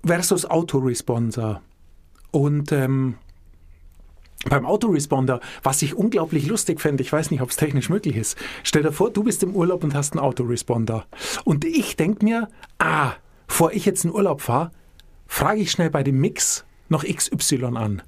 versus 0.06 0.46
Autoresponder. 0.46 1.62
Und 2.32 2.72
ähm, 2.72 3.16
beim 4.48 4.66
Autoresponder, 4.66 5.42
was 5.64 5.82
ich 5.82 5.96
unglaublich 5.96 6.48
lustig 6.48 6.80
fände, 6.80 7.04
ich 7.04 7.12
weiß 7.12 7.30
nicht, 7.32 7.42
ob 7.42 7.50
es 7.50 7.58
technisch 7.58 7.90
möglich 7.90 8.16
ist. 8.16 8.38
Stell 8.64 8.84
dir 8.84 8.94
vor, 8.94 9.12
du 9.12 9.24
bist 9.24 9.44
im 9.44 9.54
Urlaub 9.56 9.84
und 9.84 9.94
hast 9.94 10.14
einen 10.14 10.22
Autoresponder. 10.22 11.06
Und 11.44 11.66
ich 11.66 11.98
denke 11.98 12.24
mir, 12.24 12.48
ah, 12.78 13.14
bevor 13.48 13.74
ich 13.74 13.86
jetzt 13.86 14.06
in 14.06 14.12
Urlaub 14.12 14.42
fahre, 14.42 14.72
frage 15.28 15.60
ich 15.60 15.72
schnell 15.72 15.90
bei 15.90 16.04
dem 16.04 16.20
Mix 16.22 16.64
noch 16.88 17.04
XY 17.04 17.66
an. 17.76 18.02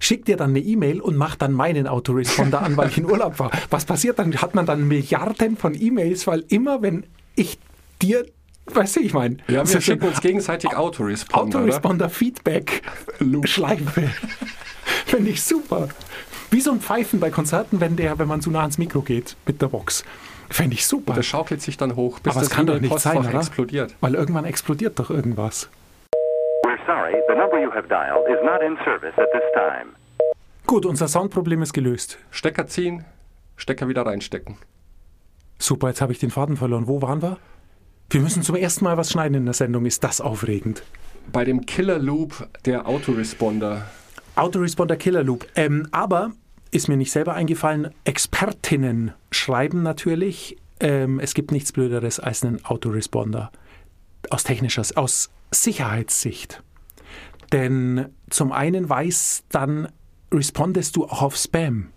Schick 0.00 0.24
dir 0.24 0.36
dann 0.36 0.50
eine 0.50 0.60
E-Mail 0.60 1.00
und 1.00 1.16
mach 1.16 1.36
dann 1.36 1.52
meinen 1.52 1.86
Autoresponder 1.86 2.62
an, 2.62 2.76
weil 2.76 2.88
ich 2.88 2.98
in 2.98 3.04
Urlaub 3.04 3.38
war. 3.38 3.50
Was 3.68 3.84
passiert 3.84 4.18
dann? 4.18 4.34
Hat 4.40 4.54
man 4.54 4.66
dann 4.66 4.88
Milliarden 4.88 5.56
von 5.56 5.74
E-Mails, 5.80 6.26
weil 6.26 6.44
immer, 6.48 6.82
wenn 6.82 7.04
ich 7.36 7.58
dir, 8.00 8.26
weißt 8.66 8.96
du, 8.96 9.00
ich 9.00 9.12
meine, 9.12 9.36
ja, 9.46 9.68
wir 9.68 9.80
schicken 9.80 10.08
uns 10.08 10.20
gegenseitig 10.20 10.74
Autoresponder. 10.74 11.44
oder? 11.74 11.82
Finde 15.06 15.30
ich 15.30 15.42
super. 15.42 15.88
Wie 16.50 16.60
so 16.60 16.72
ein 16.72 16.80
Pfeifen 16.80 17.20
bei 17.20 17.30
Konzerten, 17.30 17.80
wenn 17.80 17.96
der, 17.96 18.18
wenn 18.18 18.28
man 18.28 18.40
zu 18.40 18.50
nah 18.50 18.60
ans 18.62 18.78
Mikro 18.78 19.02
geht 19.02 19.36
mit 19.46 19.62
der 19.62 19.68
Box. 19.68 20.04
Fände 20.50 20.74
ich 20.74 20.84
super. 20.86 21.14
Das 21.14 21.26
schaukelt 21.26 21.62
sich 21.62 21.76
dann 21.76 21.94
hoch, 21.94 22.18
bis 22.18 22.32
Aber 22.32 22.42
es 22.42 22.48
das 22.48 22.56
kann 22.56 22.66
doch 22.66 22.80
nicht 22.80 22.98
sein, 22.98 23.18
oder? 23.18 23.34
explodiert. 23.34 23.94
Weil 24.00 24.14
irgendwann 24.16 24.44
explodiert 24.44 24.98
doch 24.98 25.10
irgendwas. 25.10 25.68
We're 26.64 26.78
sorry, 26.86 27.14
the 27.28 27.34
number 27.36 27.60
you 27.60 27.70
have 27.72 27.86
dialed 27.88 28.26
is 28.28 28.42
not 28.44 28.60
in 28.62 28.76
service 28.84 29.16
at 29.16 29.28
this 29.32 29.42
time. 29.54 29.92
Gut, 30.66 30.84
unser 30.86 31.06
Soundproblem 31.06 31.62
ist 31.62 31.72
gelöst. 31.72 32.18
Stecker 32.30 32.66
ziehen, 32.66 33.04
Stecker 33.56 33.86
wieder 33.88 34.04
reinstecken. 34.04 34.56
Super, 35.58 35.88
jetzt 35.88 36.00
habe 36.00 36.12
ich 36.12 36.18
den 36.18 36.30
Faden 36.30 36.56
verloren. 36.56 36.88
Wo 36.88 37.00
waren 37.02 37.22
wir? 37.22 37.36
Wir 38.08 38.20
müssen 38.20 38.42
zum 38.42 38.56
ersten 38.56 38.84
Mal 38.84 38.96
was 38.96 39.12
schneiden 39.12 39.34
in 39.36 39.44
der 39.44 39.54
Sendung. 39.54 39.86
Ist 39.86 40.02
das 40.02 40.20
aufregend? 40.20 40.82
Bei 41.32 41.44
dem 41.44 41.64
Killer 41.66 41.98
Loop 42.00 42.48
der 42.64 42.88
Autoresponder. 42.88 43.86
Autoresponder 44.40 44.96
Killer 44.96 45.22
Loop. 45.22 45.46
Ähm, 45.54 45.88
aber 45.90 46.32
ist 46.70 46.88
mir 46.88 46.96
nicht 46.96 47.12
selber 47.12 47.34
eingefallen, 47.34 47.90
Expertinnen 48.04 49.12
schreiben 49.30 49.82
natürlich, 49.82 50.56
ähm, 50.78 51.20
es 51.20 51.34
gibt 51.34 51.52
nichts 51.52 51.72
Blöderes 51.72 52.20
als 52.20 52.42
einen 52.42 52.64
Autoresponder. 52.64 53.50
Aus 54.30 54.44
technischer, 54.44 54.82
aus 54.94 55.30
Sicherheitssicht. 55.50 56.62
Denn 57.52 58.06
zum 58.28 58.52
einen 58.52 58.88
weiß 58.88 59.44
dann, 59.50 59.88
respondest 60.32 60.96
du 60.96 61.06
auch 61.06 61.22
auf 61.22 61.36
Spam. 61.36 61.88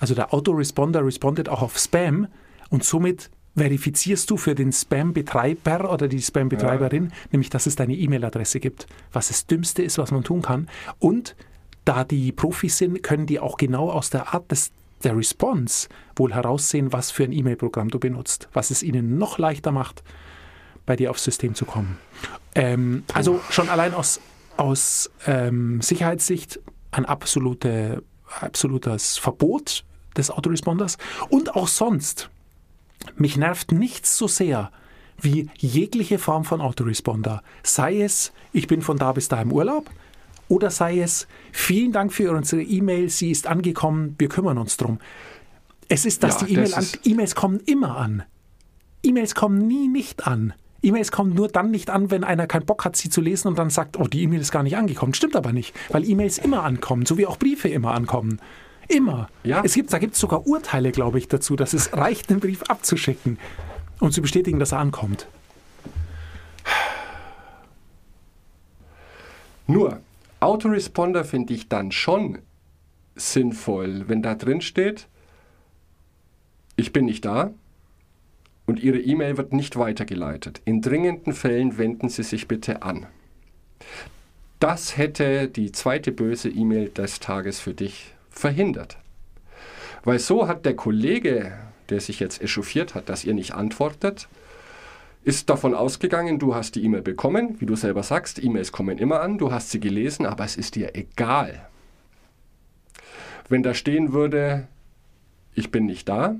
Also 0.00 0.14
der 0.14 0.34
Autoresponder 0.34 1.04
respondet 1.04 1.48
auch 1.48 1.62
auf 1.62 1.78
Spam 1.78 2.26
und 2.70 2.84
somit 2.84 3.30
verifizierst 3.56 4.30
du 4.30 4.36
für 4.36 4.54
den 4.54 4.72
Spam-Betreiber 4.72 5.92
oder 5.92 6.08
die 6.08 6.22
Spam-Betreiberin, 6.22 7.12
nämlich 7.30 7.50
dass 7.50 7.66
es 7.66 7.76
deine 7.76 7.94
E-Mail-Adresse 7.94 8.60
gibt, 8.60 8.86
was 9.12 9.28
das 9.28 9.46
Dümmste 9.46 9.82
ist, 9.82 9.98
was 9.98 10.12
man 10.12 10.24
tun 10.24 10.42
kann. 10.42 10.68
Und 10.98 11.36
da 11.84 12.04
die 12.04 12.32
Profis 12.32 12.78
sind, 12.78 13.02
können 13.02 13.26
die 13.26 13.40
auch 13.40 13.56
genau 13.56 13.90
aus 13.90 14.10
der 14.10 14.34
Art 14.34 14.50
des, 14.50 14.72
der 15.02 15.16
Response 15.16 15.88
wohl 16.16 16.34
heraussehen, 16.34 16.92
was 16.92 17.10
für 17.10 17.24
ein 17.24 17.32
E-Mail-Programm 17.32 17.88
du 17.88 17.98
benutzt, 17.98 18.48
was 18.52 18.70
es 18.70 18.82
ihnen 18.82 19.18
noch 19.18 19.38
leichter 19.38 19.72
macht, 19.72 20.02
bei 20.86 20.96
dir 20.96 21.10
aufs 21.10 21.24
System 21.24 21.54
zu 21.54 21.64
kommen. 21.64 21.98
Ähm, 22.54 23.04
also 23.14 23.40
schon 23.50 23.68
allein 23.68 23.94
aus, 23.94 24.20
aus 24.56 25.10
ähm, 25.26 25.80
Sicherheitssicht 25.80 26.60
ein 26.90 27.06
absolute, 27.06 28.02
absolutes 28.40 29.16
Verbot 29.18 29.84
des 30.16 30.30
Autoresponders 30.30 30.98
und 31.28 31.54
auch 31.54 31.68
sonst. 31.68 32.30
Mich 33.16 33.36
nervt 33.36 33.72
nichts 33.72 34.16
so 34.16 34.26
sehr 34.26 34.70
wie 35.20 35.48
jegliche 35.56 36.18
Form 36.18 36.44
von 36.44 36.60
Autoresponder. 36.60 37.42
Sei 37.62 38.00
es, 38.00 38.32
ich 38.52 38.66
bin 38.66 38.82
von 38.82 38.96
da 38.96 39.12
bis 39.12 39.28
da 39.28 39.40
im 39.40 39.52
Urlaub, 39.52 39.90
oder 40.50 40.70
sei 40.70 41.00
es, 41.00 41.28
vielen 41.52 41.92
Dank 41.92 42.12
für 42.12 42.32
unsere 42.32 42.60
E-Mail, 42.60 43.08
sie 43.08 43.30
ist 43.30 43.46
angekommen, 43.46 44.16
wir 44.18 44.28
kümmern 44.28 44.58
uns 44.58 44.76
drum. 44.76 44.98
Es 45.88 46.04
ist, 46.04 46.24
dass 46.24 46.40
Ja, 46.40 46.46
die 46.46 46.54
E-Mail 46.54 46.70
das 46.70 46.98
E-Mails 47.04 47.34
kommen 47.36 47.60
immer 47.66 47.96
an. 47.96 48.24
E-Mails 49.04 49.36
kommen 49.36 49.66
nie 49.66 49.86
nicht 49.86 50.26
an. 50.26 50.52
E-Mails 50.82 51.12
kommen 51.12 51.34
nur 51.34 51.48
dann 51.48 51.70
nicht 51.70 51.88
an, 51.88 52.10
wenn 52.10 52.24
einer 52.24 52.48
keinen 52.48 52.66
Bock 52.66 52.84
hat, 52.84 52.96
sie 52.96 53.10
zu 53.10 53.20
lesen 53.20 53.46
und 53.46 53.58
dann 53.58 53.70
sagt, 53.70 53.96
oh, 53.98 54.08
die 54.08 54.22
E-Mail 54.22 54.40
ist 54.40 54.50
gar 54.50 54.64
nicht 54.64 54.76
angekommen. 54.76 55.14
Stimmt 55.14 55.36
aber 55.36 55.52
nicht, 55.52 55.72
weil 55.90 56.08
E-Mails 56.08 56.38
immer 56.38 56.64
ankommen, 56.64 57.06
so 57.06 57.16
wie 57.16 57.26
auch 57.26 57.38
Briefe 57.38 57.68
immer 57.68 57.92
ankommen. 57.94 58.40
Immer. 58.88 59.28
Ja. 59.44 59.62
Es 59.64 59.74
gibt, 59.74 59.92
da 59.92 59.98
gibt 59.98 60.14
es 60.14 60.20
sogar 60.20 60.48
Urteile, 60.48 60.90
glaube 60.90 61.18
ich, 61.18 61.28
dazu, 61.28 61.54
dass 61.54 61.74
es 61.74 61.92
reicht, 61.96 62.28
einen 62.28 62.40
Brief 62.40 62.62
abzuschicken 62.64 63.38
und 64.00 64.12
zu 64.12 64.20
bestätigen, 64.20 64.58
dass 64.58 64.72
er 64.72 64.78
ankommt. 64.78 65.28
Nur, 69.68 70.00
Autoresponder 70.40 71.24
finde 71.24 71.52
ich 71.52 71.68
dann 71.68 71.92
schon 71.92 72.38
sinnvoll, 73.14 74.08
wenn 74.08 74.22
da 74.22 74.34
drin 74.34 74.62
steht, 74.62 75.06
ich 76.76 76.92
bin 76.92 77.04
nicht 77.04 77.26
da 77.26 77.52
und 78.66 78.82
Ihre 78.82 78.98
E-Mail 78.98 79.36
wird 79.36 79.52
nicht 79.52 79.76
weitergeleitet. 79.76 80.62
In 80.64 80.80
dringenden 80.80 81.34
Fällen 81.34 81.76
wenden 81.76 82.08
Sie 82.08 82.22
sich 82.22 82.48
bitte 82.48 82.82
an. 82.82 83.06
Das 84.60 84.96
hätte 84.96 85.48
die 85.48 85.72
zweite 85.72 86.12
böse 86.12 86.48
E-Mail 86.48 86.88
des 86.88 87.20
Tages 87.20 87.60
für 87.60 87.74
dich 87.74 88.14
verhindert. 88.30 88.96
Weil 90.04 90.18
so 90.18 90.48
hat 90.48 90.64
der 90.64 90.76
Kollege, 90.76 91.52
der 91.90 92.00
sich 92.00 92.20
jetzt 92.20 92.40
echauffiert 92.40 92.94
hat, 92.94 93.08
dass 93.08 93.24
ihr 93.24 93.34
nicht 93.34 93.52
antwortet, 93.52 94.28
ist 95.22 95.50
davon 95.50 95.74
ausgegangen, 95.74 96.38
du 96.38 96.54
hast 96.54 96.74
die 96.74 96.84
E-Mail 96.84 97.02
bekommen, 97.02 97.60
wie 97.60 97.66
du 97.66 97.76
selber 97.76 98.02
sagst, 98.02 98.42
E-Mails 98.42 98.72
kommen 98.72 98.98
immer 98.98 99.20
an, 99.20 99.38
du 99.38 99.52
hast 99.52 99.70
sie 99.70 99.80
gelesen, 99.80 100.26
aber 100.26 100.44
es 100.44 100.56
ist 100.56 100.76
dir 100.76 100.94
egal. 100.94 101.68
Wenn 103.48 103.62
da 103.62 103.74
stehen 103.74 104.12
würde, 104.12 104.68
ich 105.54 105.70
bin 105.70 105.86
nicht 105.86 106.08
da, 106.08 106.36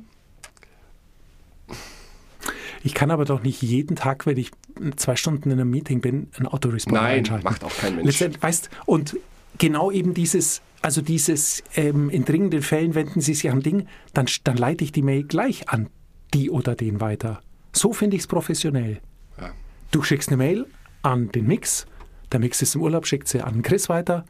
Ich 2.82 2.94
kann 2.94 3.10
aber 3.10 3.24
doch 3.24 3.42
nicht 3.42 3.62
jeden 3.62 3.96
Tag, 3.96 4.26
wenn 4.26 4.36
ich 4.36 4.50
zwei 4.96 5.16
Stunden 5.16 5.50
in 5.50 5.60
einem 5.60 5.70
Meeting 5.70 6.00
bin, 6.00 6.28
einen 6.36 6.46
Autoresponder 6.46 7.02
nein, 7.02 7.18
einschalten. 7.18 7.44
macht 7.44 7.64
auch 7.64 7.76
kein 7.76 7.96
Mensch. 7.96 8.06
Letztendlich, 8.06 8.42
weißt, 8.42 8.70
und 8.86 9.18
genau 9.58 9.90
eben 9.90 10.14
dieses, 10.14 10.62
also 10.80 11.02
dieses, 11.02 11.62
ähm, 11.74 12.08
in 12.08 12.24
dringenden 12.24 12.62
Fällen 12.62 12.94
wenden 12.94 13.20
Sie 13.20 13.34
sich 13.34 13.50
an 13.50 13.60
Ding, 13.60 13.86
dann, 14.14 14.26
dann 14.44 14.56
leite 14.56 14.84
ich 14.84 14.92
die 14.92 15.02
Mail 15.02 15.24
gleich 15.24 15.68
an 15.68 15.88
die 16.32 16.50
oder 16.50 16.74
den 16.74 17.00
weiter. 17.00 17.42
So 17.72 17.92
finde 17.92 18.16
ich 18.16 18.22
es 18.22 18.26
professionell. 18.26 19.00
Ja. 19.40 19.50
Du 19.90 20.02
schickst 20.02 20.28
eine 20.28 20.36
Mail 20.36 20.66
an 21.02 21.30
den 21.32 21.46
Mix, 21.46 21.86
der 22.32 22.40
Mix 22.40 22.62
ist 22.62 22.74
im 22.74 22.82
Urlaub, 22.82 23.06
schickt 23.06 23.28
sie 23.28 23.40
an 23.40 23.62
Chris 23.62 23.88
weiter 23.88 24.24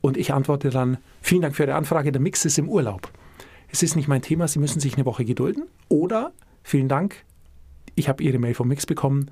und 0.00 0.16
ich 0.16 0.32
antworte 0.32 0.70
dann, 0.70 0.98
vielen 1.20 1.42
Dank 1.42 1.56
für 1.56 1.64
Ihre 1.64 1.74
Anfrage, 1.74 2.12
der 2.12 2.20
Mix 2.20 2.44
ist 2.44 2.58
im 2.58 2.68
Urlaub. 2.68 3.10
Es 3.68 3.82
ist 3.82 3.96
nicht 3.96 4.08
mein 4.08 4.22
Thema, 4.22 4.48
Sie 4.48 4.58
müssen 4.58 4.80
sich 4.80 4.94
eine 4.94 5.06
Woche 5.06 5.24
gedulden 5.24 5.64
oder 5.88 6.32
vielen 6.62 6.88
Dank, 6.88 7.24
ich 7.94 8.08
habe 8.08 8.22
Ihre 8.22 8.38
Mail 8.38 8.54
vom 8.54 8.68
Mix 8.68 8.86
bekommen, 8.86 9.30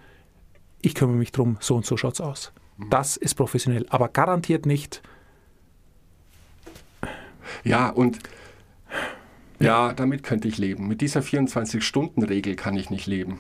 ich 0.81 0.95
kümmere 0.95 1.17
mich 1.17 1.33
drum, 1.33 1.57
so 1.61 1.76
und 1.76 1.87
so 1.87 1.97
schaut's 1.97 2.21
aus. 2.21 2.52
Das 2.91 3.17
ist 3.17 3.35
professionell, 3.35 3.87
aber 3.91 4.09
garantiert 4.09 4.67
nicht. 4.67 5.02
Ja, 7.64 7.91
und 7.91 8.19
ja, 9.62 9.92
damit 9.92 10.23
könnte 10.23 10.49
ich 10.49 10.59
leben. 10.59 10.88
Mit 10.88 11.00
dieser 11.00 11.21
24-Stunden-Regel 11.21 12.57
kann 12.57 12.76
ich 12.76 12.90
nicht 12.90 13.07
leben. 13.07 13.38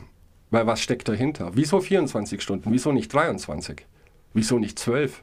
Weil 0.50 0.66
was 0.66 0.80
steckt 0.82 1.08
dahinter? 1.08 1.52
Wieso 1.54 1.80
24 1.80 2.40
Stunden? 2.42 2.70
Wieso 2.72 2.92
nicht 2.92 3.12
23? 3.12 3.86
Wieso 4.34 4.58
nicht 4.58 4.78
12? 4.78 5.22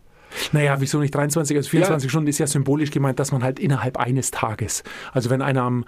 Naja, 0.52 0.80
wieso 0.80 1.00
nicht 1.00 1.14
23? 1.14 1.58
Also 1.58 1.70
24 1.70 2.06
Ja. 2.06 2.10
Stunden 2.10 2.28
ist 2.28 2.38
ja 2.40 2.48
symbolisch 2.48 2.92
gemeint, 2.92 3.20
dass 3.20 3.32
man 3.32 3.44
halt 3.44 3.60
innerhalb 3.60 3.98
eines 3.98 4.32
Tages. 4.32 4.84
Also 5.12 5.30
wenn 5.30 5.42
einer 5.42 5.64
am, 5.64 5.86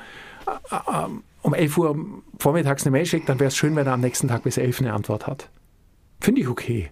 äh, 0.48 0.76
äh, 0.76 1.08
um 1.44 1.54
11 1.54 1.78
Uhr 1.78 1.96
vormittags 2.40 2.84
eine 2.84 2.92
Mail 2.92 3.06
schickt, 3.06 3.30
dann 3.30 3.40
wäre 3.40 3.50
es 3.50 3.58
schön, 3.58 3.76
wenn 3.76 3.88
er 3.88 3.94
am 3.94 4.02
nächsten 4.02 4.28
Tag 4.28 4.44
bis 4.44 4.58
11 4.58 4.82
eine 4.82 4.94
Antwort 4.94 5.28
hat. 5.28 5.50
Finde 6.20 6.42
ich 6.42 6.48
okay. 6.48 6.92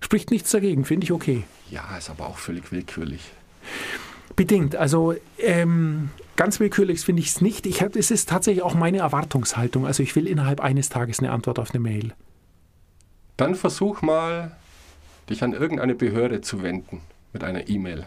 Spricht 0.00 0.30
nichts 0.30 0.50
dagegen, 0.50 0.84
finde 0.84 1.04
ich 1.04 1.12
okay. 1.12 1.44
Ja, 1.70 1.96
ist 1.98 2.10
aber 2.10 2.26
auch 2.26 2.38
völlig 2.38 2.72
willkürlich. 2.72 3.30
Bedingt. 4.34 4.74
Also 4.76 5.14
ähm, 5.38 6.10
ganz 6.40 6.58
willkürlich 6.58 7.00
finde 7.00 7.20
ich 7.20 7.28
es 7.28 7.42
nicht. 7.42 7.66
Ich 7.66 7.82
hab, 7.82 7.94
es 7.96 8.10
ist 8.10 8.30
tatsächlich 8.30 8.64
auch 8.64 8.72
meine 8.72 8.96
Erwartungshaltung. 8.96 9.84
Also 9.84 10.02
ich 10.02 10.16
will 10.16 10.26
innerhalb 10.26 10.62
eines 10.62 10.88
Tages 10.88 11.18
eine 11.18 11.32
Antwort 11.32 11.58
auf 11.58 11.72
eine 11.74 11.80
Mail. 11.80 12.14
Dann 13.36 13.54
versuch 13.54 14.00
mal, 14.00 14.56
dich 15.28 15.44
an 15.44 15.52
irgendeine 15.52 15.94
Behörde 15.94 16.40
zu 16.40 16.62
wenden 16.62 17.02
mit 17.34 17.44
einer 17.44 17.68
E-Mail. 17.68 18.06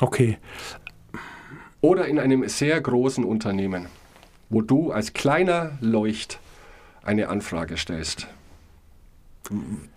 Okay. 0.00 0.38
Oder 1.82 2.06
in 2.06 2.18
einem 2.18 2.48
sehr 2.48 2.80
großen 2.80 3.22
Unternehmen, 3.22 3.84
wo 4.48 4.62
du 4.62 4.90
als 4.90 5.12
kleiner 5.12 5.72
Leucht 5.82 6.38
eine 7.02 7.28
Anfrage 7.28 7.76
stellst. 7.76 8.28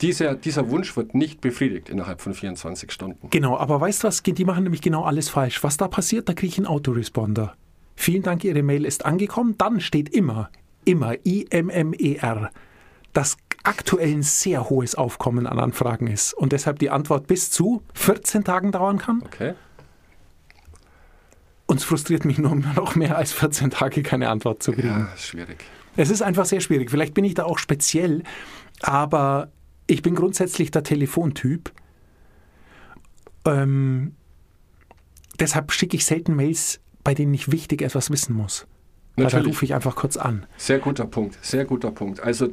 Dieser, 0.01 0.35
dieser 0.35 0.69
Wunsch 0.69 0.95
wird 0.97 1.15
nicht 1.15 1.41
befriedigt 1.41 1.89
innerhalb 1.89 2.21
von 2.21 2.33
24 2.33 2.91
Stunden. 2.91 3.29
Genau, 3.29 3.57
aber 3.57 3.79
weißt 3.79 4.03
du 4.03 4.07
was? 4.07 4.21
Die 4.21 4.45
machen 4.45 4.63
nämlich 4.63 4.81
genau 4.81 5.03
alles 5.03 5.29
falsch. 5.29 5.63
Was 5.63 5.77
da 5.77 5.87
passiert, 5.87 6.27
da 6.27 6.33
kriege 6.33 6.51
ich 6.51 6.57
einen 6.57 6.67
Autoresponder. 6.67 7.55
Vielen 7.95 8.23
Dank, 8.23 8.43
Ihre 8.43 8.61
Mail 8.61 8.85
ist 8.85 9.05
angekommen. 9.05 9.55
Dann 9.57 9.79
steht 9.79 10.09
immer, 10.09 10.49
immer 10.85 11.15
IMMER, 11.25 12.51
dass 13.13 13.37
aktuell 13.63 14.11
ein 14.11 14.23
sehr 14.23 14.69
hohes 14.69 14.95
Aufkommen 14.95 15.47
an 15.47 15.59
Anfragen 15.59 16.07
ist 16.07 16.33
und 16.33 16.51
deshalb 16.51 16.79
die 16.79 16.89
Antwort 16.89 17.27
bis 17.27 17.49
zu 17.49 17.81
14 17.93 18.43
Tagen 18.43 18.71
dauern 18.71 18.97
kann. 18.97 19.23
Okay? 19.25 19.53
Und 21.65 21.77
es 21.77 21.83
frustriert 21.83 22.25
mich 22.25 22.37
nur 22.37 22.55
noch 22.75 22.95
mehr 22.95 23.17
als 23.17 23.33
14 23.33 23.71
Tage 23.71 24.03
keine 24.03 24.29
Antwort 24.29 24.63
zu 24.63 24.71
kriegen. 24.71 24.87
Ja, 24.87 25.09
schwierig. 25.17 25.65
Es 25.97 26.11
ist 26.11 26.21
einfach 26.21 26.45
sehr 26.45 26.61
schwierig. 26.61 26.91
Vielleicht 26.91 27.15
bin 27.15 27.25
ich 27.25 27.33
da 27.33 27.43
auch 27.43 27.57
speziell, 27.57 28.23
aber 28.81 29.51
ich 29.87 30.01
bin 30.01 30.15
grundsätzlich 30.15 30.71
der 30.71 30.83
Telefontyp. 30.83 31.71
Ähm, 33.45 34.15
deshalb 35.39 35.71
schicke 35.71 35.95
ich 35.95 36.05
selten 36.05 36.35
Mails, 36.35 36.79
bei 37.03 37.13
denen 37.13 37.33
ich 37.33 37.51
wichtig 37.51 37.81
etwas 37.81 38.11
wissen 38.11 38.35
muss. 38.35 38.67
Weil 39.15 39.25
da 39.25 39.37
Natürlich. 39.37 39.47
rufe 39.47 39.65
ich 39.65 39.73
einfach 39.73 39.95
kurz 39.95 40.17
an. 40.17 40.45
Sehr 40.57 40.79
guter 40.79 41.05
Punkt, 41.05 41.37
sehr 41.41 41.65
guter 41.65 41.91
Punkt. 41.91 42.19
Also 42.19 42.49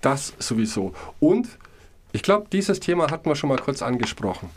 das 0.00 0.34
sowieso. 0.38 0.92
Und 1.18 1.48
ich 2.12 2.22
glaube, 2.22 2.46
dieses 2.52 2.78
Thema 2.78 3.10
hatten 3.10 3.28
wir 3.28 3.34
schon 3.34 3.48
mal 3.48 3.58
kurz 3.58 3.82
angesprochen. 3.82 4.50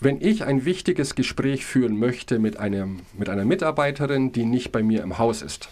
Wenn 0.00 0.20
ich 0.20 0.44
ein 0.44 0.64
wichtiges 0.64 1.14
Gespräch 1.14 1.64
führen 1.64 1.98
möchte 1.98 2.38
mit, 2.38 2.56
einem, 2.58 3.00
mit 3.16 3.28
einer 3.28 3.44
Mitarbeiterin, 3.44 4.32
die 4.32 4.44
nicht 4.44 4.72
bei 4.72 4.82
mir 4.82 5.02
im 5.02 5.18
Haus 5.18 5.42
ist, 5.42 5.68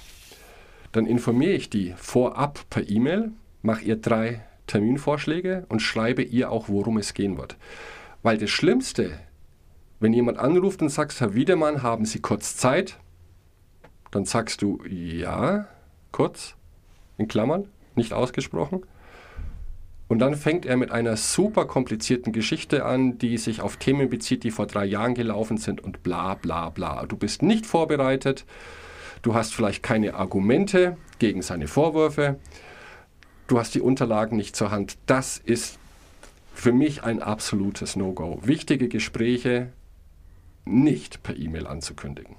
dann 0.93 1.07
informiere 1.07 1.53
ich 1.53 1.69
die 1.69 1.95
vorab 1.97 2.61
per 2.71 2.89
E-Mail, 2.89 3.33
mache 3.63 3.85
ihr 3.85 3.97
drei 3.97 4.43
Terminvorschläge 4.67 5.67
und 5.69 5.81
schreibe 5.81 6.23
ihr 6.23 6.51
auch, 6.51 6.69
worum 6.69 6.99
es 6.99 7.15
gehen 7.15 7.37
wird. 7.39 7.57
Weil 8.23 8.39
das 8.39 8.51
Schlimmste, 8.51 9.19
wenn 10.01 10.13
jemand 10.13 10.39
anruft 10.39 10.83
und 10.83 10.91
sagt, 10.91 11.19
Herr 11.21 11.35
Wiedemann, 11.35 11.83
haben 11.83 12.05
Sie 12.05 12.21
kurz 12.21 12.57
Zeit? 12.57 12.99
Dann 14.11 14.25
sagst 14.25 14.63
du 14.63 14.83
ja, 14.87 15.67
kurz, 16.13 16.55
in 17.17 17.29
Klammern, 17.29 17.69
nicht 17.95 18.13
ausgesprochen. 18.13 18.83
Und 20.09 20.21
dann 20.21 20.37
fängt 20.37 20.65
er 20.65 20.79
mit 20.79 20.91
einer 20.91 21.17
super 21.19 21.67
komplizierten 21.67 22.33
Geschichte 22.33 22.87
an, 22.87 23.19
die 23.19 23.37
sich 23.37 23.61
auf 23.61 23.77
Themen 23.77 24.09
bezieht, 24.09 24.43
die 24.43 24.51
vor 24.51 24.67
drei 24.67 24.87
Jahren 24.87 25.15
gelaufen 25.15 25.59
sind 25.59 25.83
und 25.83 26.03
bla 26.03 26.35
bla 26.35 26.71
bla. 26.71 27.05
Du 27.05 27.17
bist 27.17 27.43
nicht 27.43 27.67
vorbereitet, 27.67 28.47
du 29.21 29.35
hast 29.35 29.55
vielleicht 29.55 29.83
keine 29.83 30.15
Argumente 30.15 30.97
gegen 31.19 31.43
seine 31.43 31.69
Vorwürfe, 31.69 32.39
du 33.49 33.59
hast 33.59 33.75
die 33.75 33.81
Unterlagen 33.81 34.37
nicht 34.37 34.55
zur 34.55 34.71
Hand. 34.71 34.97
Das 35.07 35.39
ist 35.39 35.79
für 36.55 36.73
mich 36.73 37.03
ein 37.03 37.21
absolutes 37.21 37.97
No-Go. 37.97 38.41
Wichtige 38.43 38.89
Gespräche 38.89 39.73
nicht 40.65 41.23
per 41.23 41.37
E-Mail 41.37 41.67
anzukündigen. 41.67 42.37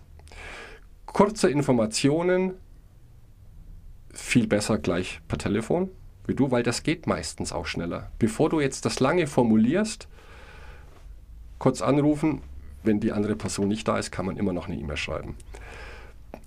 Kurze 1.05 1.49
Informationen, 1.49 2.53
viel 4.13 4.47
besser 4.47 4.77
gleich 4.77 5.19
per 5.27 5.37
Telefon 5.37 5.89
wie 6.29 6.35
du, 6.35 6.51
weil 6.51 6.63
das 6.63 6.83
geht 6.83 7.07
meistens 7.07 7.51
auch 7.51 7.65
schneller. 7.65 8.11
Bevor 8.19 8.49
du 8.49 8.61
jetzt 8.61 8.85
das 8.85 8.99
lange 9.01 9.27
formulierst, 9.27 10.07
kurz 11.57 11.81
anrufen, 11.81 12.41
wenn 12.83 12.99
die 13.01 13.11
andere 13.11 13.35
Person 13.35 13.67
nicht 13.67 13.87
da 13.87 13.97
ist, 13.97 14.11
kann 14.11 14.27
man 14.27 14.37
immer 14.37 14.53
noch 14.53 14.67
eine 14.67 14.77
E-Mail 14.77 14.95
schreiben. 14.95 15.35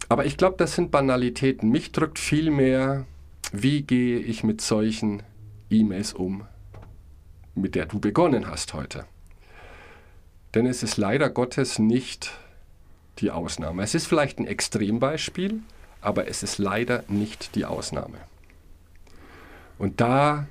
Aber 0.09 0.25
ich 0.25 0.37
glaube, 0.37 0.57
das 0.57 0.75
sind 0.75 0.91
Banalitäten. 0.91 1.69
Mich 1.69 1.93
drückt 1.93 2.19
viel 2.19 2.51
mehr, 2.51 3.07
wie 3.51 3.83
gehe 3.83 4.19
ich 4.19 4.45
mit 4.45 4.61
solchen 4.61 5.23
E-Mails 5.71 6.13
um, 6.13 6.47
mit 7.55 7.75
der 7.75 7.87
du 7.87 7.99
begonnen 7.99 8.47
hast 8.47 8.75
heute. 8.75 9.05
Denn 10.55 10.67
es 10.67 10.83
ist 10.83 10.97
leider 10.97 11.31
Gottes 11.31 11.79
nicht 11.79 12.33
die 13.19 13.31
Ausnahme. 13.31 13.83
Es 13.83 13.95
ist 13.95 14.07
vielleicht 14.07 14.39
ein 14.39 14.47
Extrembeispiel, 14.47 15.61
aber 16.01 16.29
es 16.29 16.43
ist 16.43 16.59
leider 16.59 17.05
nicht 17.09 17.55
die 17.55 17.65
Ausnahme. 17.65 18.19
Und 19.79 20.01
da 20.01 20.47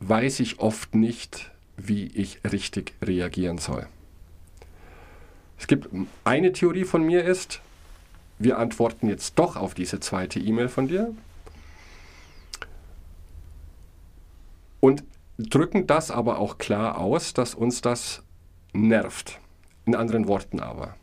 weiß 0.00 0.40
ich 0.40 0.60
oft 0.60 0.94
nicht, 0.94 1.50
wie 1.76 2.06
ich 2.06 2.40
richtig 2.44 2.94
reagieren 3.02 3.58
soll. 3.58 3.86
Es 5.58 5.66
gibt 5.66 5.88
eine 6.24 6.52
Theorie 6.52 6.84
von 6.84 7.02
mir 7.04 7.24
ist, 7.24 7.60
wir 8.38 8.58
antworten 8.58 9.08
jetzt 9.08 9.38
doch 9.38 9.56
auf 9.56 9.74
diese 9.74 10.00
zweite 10.00 10.40
E-Mail 10.40 10.68
von 10.68 10.88
dir 10.88 11.14
und 14.84 15.02
drücken 15.38 15.86
das 15.86 16.10
aber 16.10 16.38
auch 16.38 16.58
klar 16.58 16.98
aus, 16.98 17.32
dass 17.32 17.54
uns 17.54 17.80
das 17.80 18.22
nervt. 18.74 19.40
In 19.86 19.94
anderen 19.94 20.28
Worten 20.28 20.60
aber. 20.60 20.94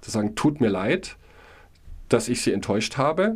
Zu 0.00 0.12
sagen, 0.12 0.36
tut 0.36 0.60
mir 0.60 0.68
leid, 0.68 1.16
dass 2.08 2.28
ich 2.28 2.40
Sie 2.40 2.52
enttäuscht 2.52 2.98
habe. 2.98 3.34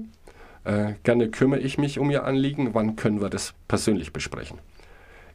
Äh, 0.63 0.93
gerne 1.03 1.29
kümmere 1.29 1.59
ich 1.59 1.77
mich 1.77 1.99
um 1.99 2.09
Ihr 2.09 2.23
Anliegen. 2.23 2.73
Wann 2.73 2.95
können 2.95 3.21
wir 3.21 3.31
das 3.31 3.55
persönlich 3.67 4.13
besprechen? 4.13 4.59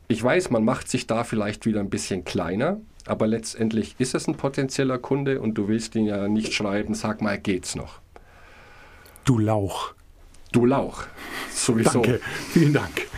Ich 0.07 0.23
weiß, 0.23 0.51
man 0.51 0.63
macht 0.63 0.87
sich 0.87 1.05
da 1.05 1.25
vielleicht 1.25 1.65
wieder 1.65 1.81
ein 1.81 1.89
bisschen 1.89 2.23
kleiner, 2.23 2.79
aber 3.05 3.27
letztendlich 3.27 3.95
ist 3.99 4.15
es 4.15 4.25
ein 4.29 4.37
potenzieller 4.37 4.99
Kunde 4.99 5.41
und 5.41 5.55
du 5.55 5.67
willst 5.67 5.95
ihn 5.95 6.05
ja 6.05 6.29
nicht 6.29 6.53
schreiben, 6.53 6.93
sag 6.93 7.21
mal, 7.21 7.37
geht's 7.37 7.75
noch? 7.75 7.99
Du 9.25 9.37
Lauch. 9.37 9.95
Du 10.53 10.65
Lauch. 10.65 11.03
Sowieso. 11.51 12.01
Danke. 12.01 12.21
Vielen 12.53 12.71
Dank. 12.71 13.09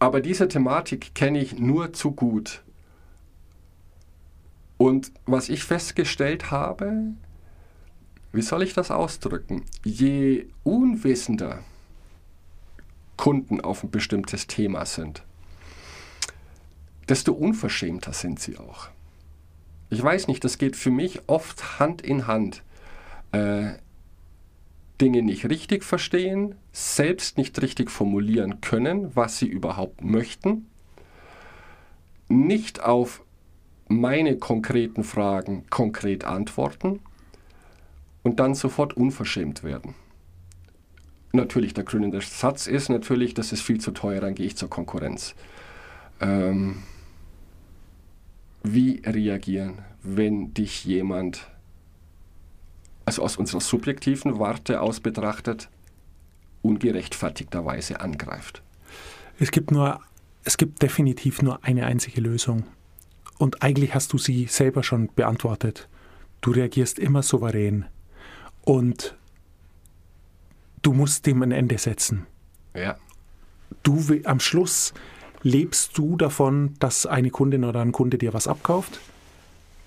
Aber 0.00 0.20
diese 0.20 0.48
Thematik 0.48 1.14
kenne 1.14 1.40
ich 1.40 1.58
nur 1.58 1.92
zu 1.92 2.12
gut. 2.12 2.62
Und 4.78 5.12
was 5.26 5.50
ich 5.50 5.62
festgestellt 5.62 6.50
habe, 6.50 7.12
wie 8.32 8.40
soll 8.40 8.62
ich 8.62 8.72
das 8.72 8.90
ausdrücken? 8.90 9.66
Je 9.84 10.46
unwissender 10.64 11.62
Kunden 13.18 13.60
auf 13.60 13.84
ein 13.84 13.90
bestimmtes 13.90 14.46
Thema 14.46 14.86
sind, 14.86 15.22
desto 17.10 17.34
unverschämter 17.34 18.14
sind 18.14 18.40
sie 18.40 18.56
auch. 18.56 18.88
Ich 19.90 20.02
weiß 20.02 20.28
nicht, 20.28 20.42
das 20.44 20.56
geht 20.56 20.76
für 20.76 20.90
mich 20.90 21.20
oft 21.26 21.78
Hand 21.78 22.00
in 22.00 22.26
Hand. 22.26 22.62
Äh, 23.32 23.72
Dinge 25.00 25.22
nicht 25.22 25.48
richtig 25.48 25.84
verstehen, 25.84 26.54
selbst 26.72 27.38
nicht 27.38 27.60
richtig 27.62 27.90
formulieren 27.90 28.60
können, 28.60 29.14
was 29.14 29.38
sie 29.38 29.48
überhaupt 29.48 30.02
möchten, 30.02 30.66
nicht 32.28 32.82
auf 32.82 33.22
meine 33.88 34.36
konkreten 34.36 35.02
Fragen 35.02 35.64
konkret 35.68 36.24
antworten 36.24 37.00
und 38.22 38.38
dann 38.38 38.54
sofort 38.54 38.96
unverschämt 38.96 39.64
werden. 39.64 39.94
Natürlich, 41.32 41.74
der 41.74 41.84
krönende 41.84 42.20
Satz 42.20 42.66
ist 42.66 42.88
natürlich, 42.88 43.34
das 43.34 43.52
ist 43.52 43.62
viel 43.62 43.80
zu 43.80 43.92
teuer, 43.92 44.20
dann 44.20 44.34
gehe 44.34 44.46
ich 44.46 44.56
zur 44.56 44.70
Konkurrenz. 44.70 45.34
Ähm, 46.20 46.82
wie 48.62 49.00
reagieren, 49.04 49.78
wenn 50.02 50.52
dich 50.54 50.84
jemand, 50.84 51.46
also 53.18 53.22
aus 53.24 53.36
unserer 53.36 53.60
subjektiven 53.60 54.38
Warte 54.38 54.80
aus 54.80 55.00
betrachtet, 55.00 55.68
ungerechtfertigterweise 56.62 58.00
angreift? 58.00 58.62
Es 59.38 59.50
gibt 59.50 59.70
nur, 59.70 60.00
es 60.44 60.56
gibt 60.56 60.82
definitiv 60.82 61.42
nur 61.42 61.64
eine 61.64 61.86
einzige 61.86 62.20
Lösung. 62.20 62.64
Und 63.38 63.62
eigentlich 63.62 63.94
hast 63.94 64.12
du 64.12 64.18
sie 64.18 64.46
selber 64.46 64.82
schon 64.82 65.08
beantwortet. 65.14 65.88
Du 66.42 66.50
reagierst 66.50 66.98
immer 66.98 67.22
souverän. 67.22 67.86
Und 68.62 69.16
du 70.82 70.92
musst 70.92 71.26
dem 71.26 71.42
ein 71.42 71.52
Ende 71.52 71.78
setzen. 71.78 72.26
Ja, 72.74 72.96
Du 73.82 74.02
am 74.24 74.40
Schluss 74.40 74.92
lebst 75.42 75.96
du 75.96 76.16
davon, 76.16 76.74
dass 76.80 77.06
eine 77.06 77.30
Kundin 77.30 77.64
oder 77.64 77.80
ein 77.80 77.92
Kunde 77.92 78.18
dir 78.18 78.34
was 78.34 78.46
abkauft. 78.46 79.00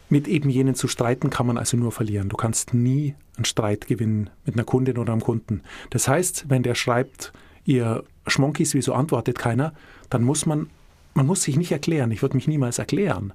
Mit 0.09 0.27
eben 0.27 0.49
jenen 0.49 0.75
zu 0.75 0.87
streiten 0.87 1.29
kann 1.29 1.47
man 1.47 1.57
also 1.57 1.77
nur 1.77 1.91
verlieren. 1.91 2.29
Du 2.29 2.37
kannst 2.37 2.73
nie 2.73 3.15
einen 3.35 3.45
Streit 3.45 3.87
gewinnen 3.87 4.29
mit 4.45 4.55
einer 4.55 4.63
Kundin 4.63 4.97
oder 4.97 5.13
einem 5.13 5.21
Kunden. 5.21 5.61
Das 5.89 6.07
heißt, 6.07 6.45
wenn 6.49 6.63
der 6.63 6.75
schreibt, 6.75 7.33
ihr 7.65 8.03
Schmonkis, 8.27 8.73
wieso 8.73 8.93
antwortet 8.93 9.39
keiner, 9.39 9.73
dann 10.09 10.23
muss 10.23 10.45
man, 10.45 10.69
man 11.13 11.25
muss 11.25 11.43
sich 11.43 11.57
nicht 11.57 11.71
erklären. 11.71 12.11
Ich 12.11 12.21
würde 12.21 12.35
mich 12.35 12.47
niemals 12.47 12.79
erklären. 12.79 13.33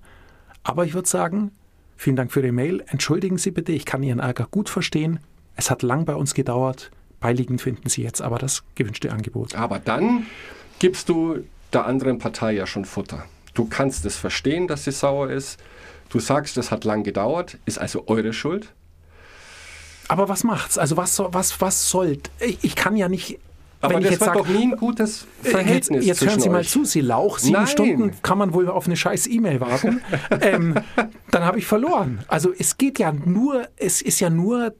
Aber 0.63 0.85
ich 0.85 0.95
würde 0.95 1.09
sagen, 1.09 1.51
vielen 1.97 2.17
Dank 2.17 2.33
für 2.33 2.41
Ihre 2.41 2.53
Mail. 2.53 2.85
Entschuldigen 2.87 3.39
Sie 3.39 3.51
bitte, 3.51 3.73
ich 3.73 3.85
kann 3.85 4.03
Ihren 4.03 4.21
Ärger 4.21 4.47
gut 4.51 4.69
verstehen. 4.69 5.21
Es 5.57 5.71
hat 5.71 5.83
lang 5.83 6.05
bei 6.05 6.15
uns 6.15 6.35
gedauert. 6.35 6.91
Beiliegend 7.21 7.61
finden 7.61 7.89
Sie 7.89 8.03
jetzt 8.03 8.23
aber 8.23 8.39
das 8.39 8.63
gewünschte 8.77 9.11
Angebot. 9.11 9.55
Aber 9.57 9.81
dann 9.81 10.27
gibst 10.79 11.09
du 11.09 11.39
der 11.73 11.87
anderen 11.87 12.19
Partei 12.19 12.53
ja 12.53 12.67
schon 12.67 12.85
Futter. 12.85 13.25
Du 13.55 13.65
kannst 13.65 14.05
es 14.05 14.17
verstehen, 14.17 14.69
dass 14.69 14.85
sie 14.85 14.93
sauer 14.93 15.31
ist. 15.31 15.59
Du 16.11 16.21
sagst, 16.21 16.57
es 16.57 16.71
hat 16.71 16.85
lang 16.85 17.03
gedauert, 17.03 17.59
ist 17.67 17.79
also 17.79 18.05
eure 18.07 18.33
Schuld. 18.33 18.73
Aber 20.09 20.29
was 20.29 20.43
macht's? 20.45 20.79
Also 20.79 20.97
was, 20.97 21.15
soll- 21.17 21.29
was, 21.33 21.61
was 21.61 21.89
soll? 21.91 22.19
Ich, 22.41 22.59
ich 22.63 22.75
kann 22.77 22.97
ja 22.97 23.09
nicht. 23.09 23.39
Aber 23.81 23.95
wenn 23.95 24.01
ich 24.01 24.05
das 24.07 24.13
jetzt 24.13 24.25
sage, 24.25 24.39
doch 24.39 24.49
nie 24.49 24.63
ein 24.73 24.77
gutes 24.77 25.27
Jetzt, 25.43 25.53
Verhältnis 25.53 26.07
jetzt 26.07 26.21
hören 26.21 26.31
zwischen 26.31 26.41
Sie 26.43 26.49
mal 26.49 26.61
euch. 26.61 26.69
zu, 26.71 26.85
Sie 26.85 27.01
Lauch, 27.01 27.39
sieben 27.39 27.53
Nein. 27.59 27.67
Stunden 27.69 28.13
kann 28.23 28.37
man 28.39 28.53
wohl 28.53 28.69
auf 28.69 28.87
eine 28.87 28.97
scheiß 28.97 29.27
E-Mail 29.29 29.61
warten. 29.61 30.01
ähm, 30.41 30.75
dann 31.31 31.45
habe 31.45 31.59
ich 31.59 31.67
verloren. 31.67 32.25
Also 32.27 32.53
es 32.59 32.77
geht 32.79 32.99
ja 32.99 33.13
nur, 33.13 33.69
es 33.77 34.03
ist 34.03 34.19
ja 34.19 34.31
nur, 34.31 34.75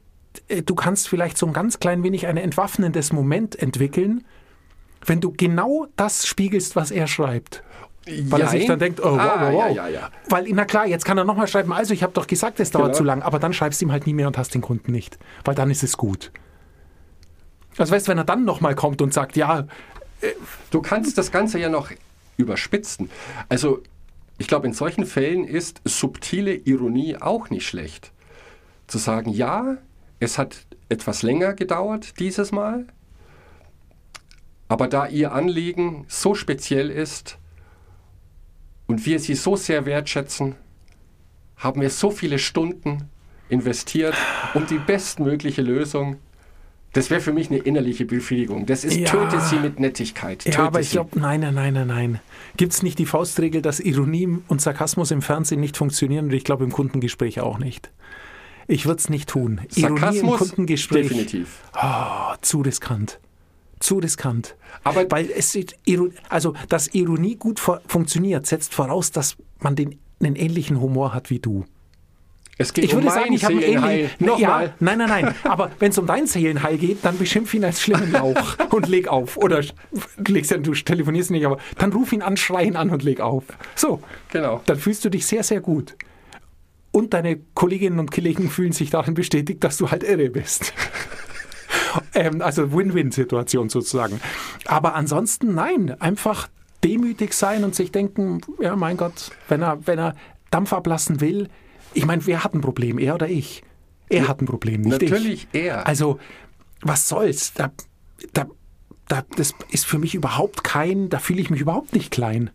äh, 0.49 0.63
du 0.63 0.75
kannst 0.75 1.07
vielleicht 1.07 1.37
so 1.37 1.45
ein 1.45 1.53
ganz 1.53 1.79
klein 1.79 2.03
wenig 2.03 2.27
ein 2.27 2.35
entwaffnendes 2.35 3.13
Moment 3.13 3.57
entwickeln, 3.57 4.25
wenn 5.05 5.21
du 5.21 5.31
genau 5.31 5.87
das 5.95 6.27
spiegelst, 6.27 6.75
was 6.75 6.91
er 6.91 7.07
schreibt. 7.07 7.63
Weil 8.05 8.41
er 8.41 8.47
sich 8.47 8.65
dann 8.65 8.79
denkt, 8.79 8.99
oh 9.01 9.11
wow, 9.11 9.19
Ah, 9.19 9.41
wow, 9.41 9.53
wow. 9.53 9.61
Ja, 9.61 9.69
ja, 9.69 9.87
ja. 9.87 10.09
Weil, 10.29 10.45
na 10.51 10.65
klar, 10.65 10.87
jetzt 10.87 11.05
kann 11.05 11.17
er 11.17 11.25
nochmal 11.25 11.47
schreiben, 11.47 11.71
also 11.73 11.93
ich 11.93 12.01
habe 12.01 12.13
doch 12.13 12.27
gesagt, 12.27 12.59
es 12.59 12.71
dauert 12.71 12.87
Genau. 12.87 12.97
zu 12.97 13.03
lang, 13.03 13.21
aber 13.21 13.39
dann 13.39 13.53
schreibst 13.53 13.81
du 13.81 13.85
ihm 13.85 13.91
halt 13.91 14.07
nie 14.07 14.13
mehr 14.13 14.27
und 14.27 14.37
hast 14.37 14.53
den 14.53 14.61
Kunden 14.61 14.91
nicht. 14.91 15.19
Weil 15.45 15.53
dann 15.55 15.69
ist 15.69 15.83
es 15.83 15.97
gut. 15.97 16.31
Also 17.77 17.93
weißt 17.93 18.07
du, 18.07 18.11
wenn 18.11 18.17
er 18.17 18.23
dann 18.25 18.45
nochmal 18.45 18.75
kommt 18.75 19.01
und 19.01 19.13
sagt, 19.13 19.35
ja, 19.35 19.67
Du 20.69 20.81
kannst 20.81 21.17
das 21.17 21.31
Ganze 21.31 21.59
ja 21.59 21.69
noch 21.69 21.91
überspitzen. 22.35 23.09
Also, 23.47 23.81
ich 24.37 24.47
glaube, 24.49 24.67
in 24.67 24.73
solchen 24.73 25.05
Fällen 25.05 25.45
ist 25.45 25.79
subtile 25.85 26.53
Ironie 26.53 27.15
auch 27.15 27.49
nicht 27.49 27.65
schlecht. 27.65 28.11
Zu 28.87 28.97
sagen, 28.97 29.29
ja, 29.29 29.77
es 30.19 30.37
hat 30.37 30.65
etwas 30.89 31.21
länger 31.23 31.53
gedauert 31.53 32.19
dieses 32.19 32.51
Mal, 32.51 32.87
aber 34.67 34.87
da 34.89 35.07
Ihr 35.07 35.31
Anliegen 35.31 36.03
so 36.09 36.35
speziell 36.35 36.91
ist 36.91 37.37
und 38.89 39.05
wir 39.05 39.19
Sie 39.19 39.35
so 39.35 39.55
sehr 39.55 39.85
wertschätzen, 39.85 40.55
haben 41.57 41.79
wir 41.79 41.89
so 41.91 42.09
viele 42.11 42.39
Stunden 42.39 43.03
investiert, 43.49 44.15
um 44.55 44.65
die 44.65 44.79
bestmögliche 44.79 45.61
Lösung. 45.61 46.17
Das 46.93 47.11
wäre 47.11 47.21
für 47.21 47.31
mich 47.33 47.49
eine 47.51 47.59
innerliche 47.59 48.05
Befriedigung. 48.05 48.65
Das 48.65 48.83
ist, 48.83 48.97
Ja. 48.97 49.11
töte 49.11 49.39
sie 49.41 49.57
mit 49.59 49.79
Nettigkeit. 49.79 50.43
Ja, 50.45 50.51
töte 50.51 50.63
aber 50.63 50.79
ich 50.81 50.89
sie. 50.89 50.93
glaube, 50.93 51.19
nein, 51.19 51.41
nein, 51.41 51.53
nein, 51.53 51.73
nein, 51.75 51.87
nein. 51.87 52.19
Gibt 52.57 52.73
es 52.73 52.81
nicht 52.81 52.97
die 52.97 53.05
Faustregel, 53.05 53.61
dass 53.61 53.79
Ironie 53.79 54.39
und 54.47 54.59
Sarkasmus 54.59 55.11
im 55.11 55.21
Fernsehen 55.21 55.61
nicht 55.61 55.77
funktionieren 55.77 56.25
und 56.25 56.33
ich 56.33 56.43
glaube 56.43 56.63
im 56.63 56.71
Kundengespräch 56.71 57.41
auch 57.41 57.59
nicht. 57.59 57.91
Ich 58.67 58.85
würde 58.87 58.99
es 58.99 59.09
nicht 59.09 59.29
tun. 59.29 59.61
Ironie 59.75 59.93
im 59.93 59.97
Sarkasmus 59.97 60.37
Kundengespräch, 60.39 61.09
definitiv. 61.09 61.61
oh, 61.79 62.33
zu 62.41 62.61
riskant. 62.61 63.19
Zu 63.79 63.97
riskant. 63.99 64.55
Aber 64.83 65.09
Weil 65.09 65.29
es 65.31 65.55
also, 66.29 66.53
dass 66.67 66.93
Ironie 66.93 67.35
gut 67.35 67.59
fu- 67.59 67.77
funktioniert, 67.87 68.45
setzt 68.45 68.73
voraus, 68.73 69.11
dass 69.11 69.37
man 69.59 69.75
den, 69.75 69.97
einen 70.21 70.35
ähnlichen 70.35 70.79
Humor 70.81 71.13
hat 71.13 71.29
wie 71.29 71.39
du. 71.39 71.65
es 72.57 72.73
geht 72.73 72.83
Ich 72.85 72.93
würde 72.93 73.07
um 73.07 73.13
sagen, 73.13 73.25
mein 73.27 73.33
ich 73.33 73.45
habe 73.45 73.53
einen 73.55 73.63
ähnlichen. 73.63 74.25
Nochmal. 74.25 74.65
Ja, 74.67 74.73
nein, 74.79 74.97
nein, 74.97 75.09
nein. 75.09 75.35
Aber 75.43 75.71
wenn 75.79 75.91
es 75.91 75.97
um 75.97 76.05
dein 76.07 76.27
Seelenheil 76.27 76.77
geht, 76.77 77.05
dann 77.05 77.17
beschimpf 77.17 77.53
ihn 77.53 77.63
als 77.63 77.81
schlimmen 77.81 78.11
Lauch 78.11 78.57
und 78.71 78.87
leg 78.89 79.07
auf. 79.07 79.37
Oder 79.37 79.63
legst 80.27 80.51
du 80.51 80.73
telefonierst 80.73 81.31
nicht, 81.31 81.45
aber 81.45 81.57
dann 81.77 81.93
ruf 81.93 82.11
ihn 82.11 82.21
an, 82.21 82.35
schrei 82.35 82.65
ihn 82.65 82.75
an 82.75 82.89
und 82.89 83.01
leg 83.03 83.21
auf. 83.21 83.45
So, 83.75 84.01
Genau. 84.31 84.61
dann 84.65 84.77
fühlst 84.77 85.05
du 85.05 85.09
dich 85.09 85.25
sehr, 85.25 85.43
sehr 85.43 85.61
gut. 85.61 85.95
Und 86.91 87.13
deine 87.13 87.39
Kolleginnen 87.53 87.99
und 87.99 88.11
Kollegen 88.11 88.49
fühlen 88.49 88.71
sich 88.73 88.89
darin 88.89 89.13
bestätigt, 89.13 89.63
dass 89.63 89.77
du 89.77 89.89
halt 89.91 90.03
irre 90.03 90.29
bist. 90.29 90.73
ähm, 92.13 92.41
also 92.41 92.73
Win-Win-Situation 92.73 93.69
sozusagen. 93.69 94.19
Aber 94.65 94.95
ansonsten 94.95 95.53
nein, 95.53 95.99
einfach 95.99 96.49
demütig 96.83 97.33
sein 97.33 97.63
und 97.63 97.75
sich 97.75 97.91
denken, 97.91 98.41
ja 98.59 98.75
mein 98.75 98.97
Gott, 98.97 99.31
wenn 99.47 99.61
er, 99.61 99.85
wenn 99.85 99.99
er 99.99 100.15
Dampf 100.51 100.73
ablassen 100.73 101.21
will, 101.21 101.49
ich 101.93 102.05
meine, 102.05 102.25
wer 102.25 102.43
hat 102.43 102.53
ein 102.53 102.61
Problem, 102.61 102.99
er 102.99 103.15
oder 103.15 103.27
ich? 103.27 103.63
Er 104.09 104.27
hat 104.27 104.41
ein 104.41 104.45
Problem, 104.45 104.81
nicht 104.81 105.01
Natürlich 105.01 105.47
ich. 105.51 105.61
er. 105.61 105.87
Also, 105.87 106.19
was 106.81 107.07
soll's? 107.07 107.53
Da, 107.53 107.71
da, 108.33 108.47
da, 109.07 109.23
das 109.35 109.53
ist 109.69 109.85
für 109.85 109.99
mich 109.99 110.15
überhaupt 110.15 110.63
kein, 110.63 111.09
da 111.09 111.19
fühle 111.19 111.41
ich 111.41 111.49
mich 111.49 111.61
überhaupt 111.61 111.93
nicht 111.93 112.11
klein. 112.11 112.49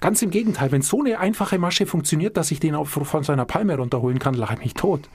Ganz 0.00 0.22
im 0.22 0.30
Gegenteil, 0.30 0.72
wenn 0.72 0.82
so 0.82 1.00
eine 1.00 1.18
einfache 1.18 1.58
Masche 1.58 1.86
funktioniert, 1.86 2.36
dass 2.36 2.50
ich 2.50 2.60
den 2.60 2.74
auch 2.74 2.86
von 2.86 3.22
seiner 3.22 3.44
Palme 3.44 3.76
runterholen 3.76 4.18
kann, 4.18 4.34
lache 4.34 4.54
ich 4.54 4.60
mich 4.60 4.74
tot. 4.74 5.08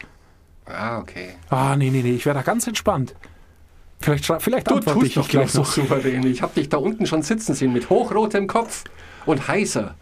Ah, 0.66 1.00
okay. 1.00 1.30
Ah, 1.50 1.76
nee, 1.76 1.90
nee, 1.90 2.02
nee, 2.02 2.14
ich 2.14 2.26
wäre 2.26 2.36
da 2.36 2.42
ganz 2.42 2.68
entspannt. 2.68 3.16
Vielleicht, 4.00 4.26
vielleicht 4.40 4.70
Du 4.70 4.76
antworte 4.76 5.06
ich 5.06 5.14
doch 5.16 5.24
dich 5.24 5.32
gleich 5.32 5.52
so 5.52 5.64
souverän. 5.64 6.26
Ich 6.28 6.42
habe 6.42 6.54
dich 6.54 6.70
da 6.70 6.78
unten 6.78 7.06
schon 7.06 7.22
sitzen 7.22 7.56
sehen 7.56 7.74
mit 7.74 7.90
hochrotem 7.90 8.48
Kopf 8.48 8.84
und 9.26 9.48
heißer. 9.48 9.96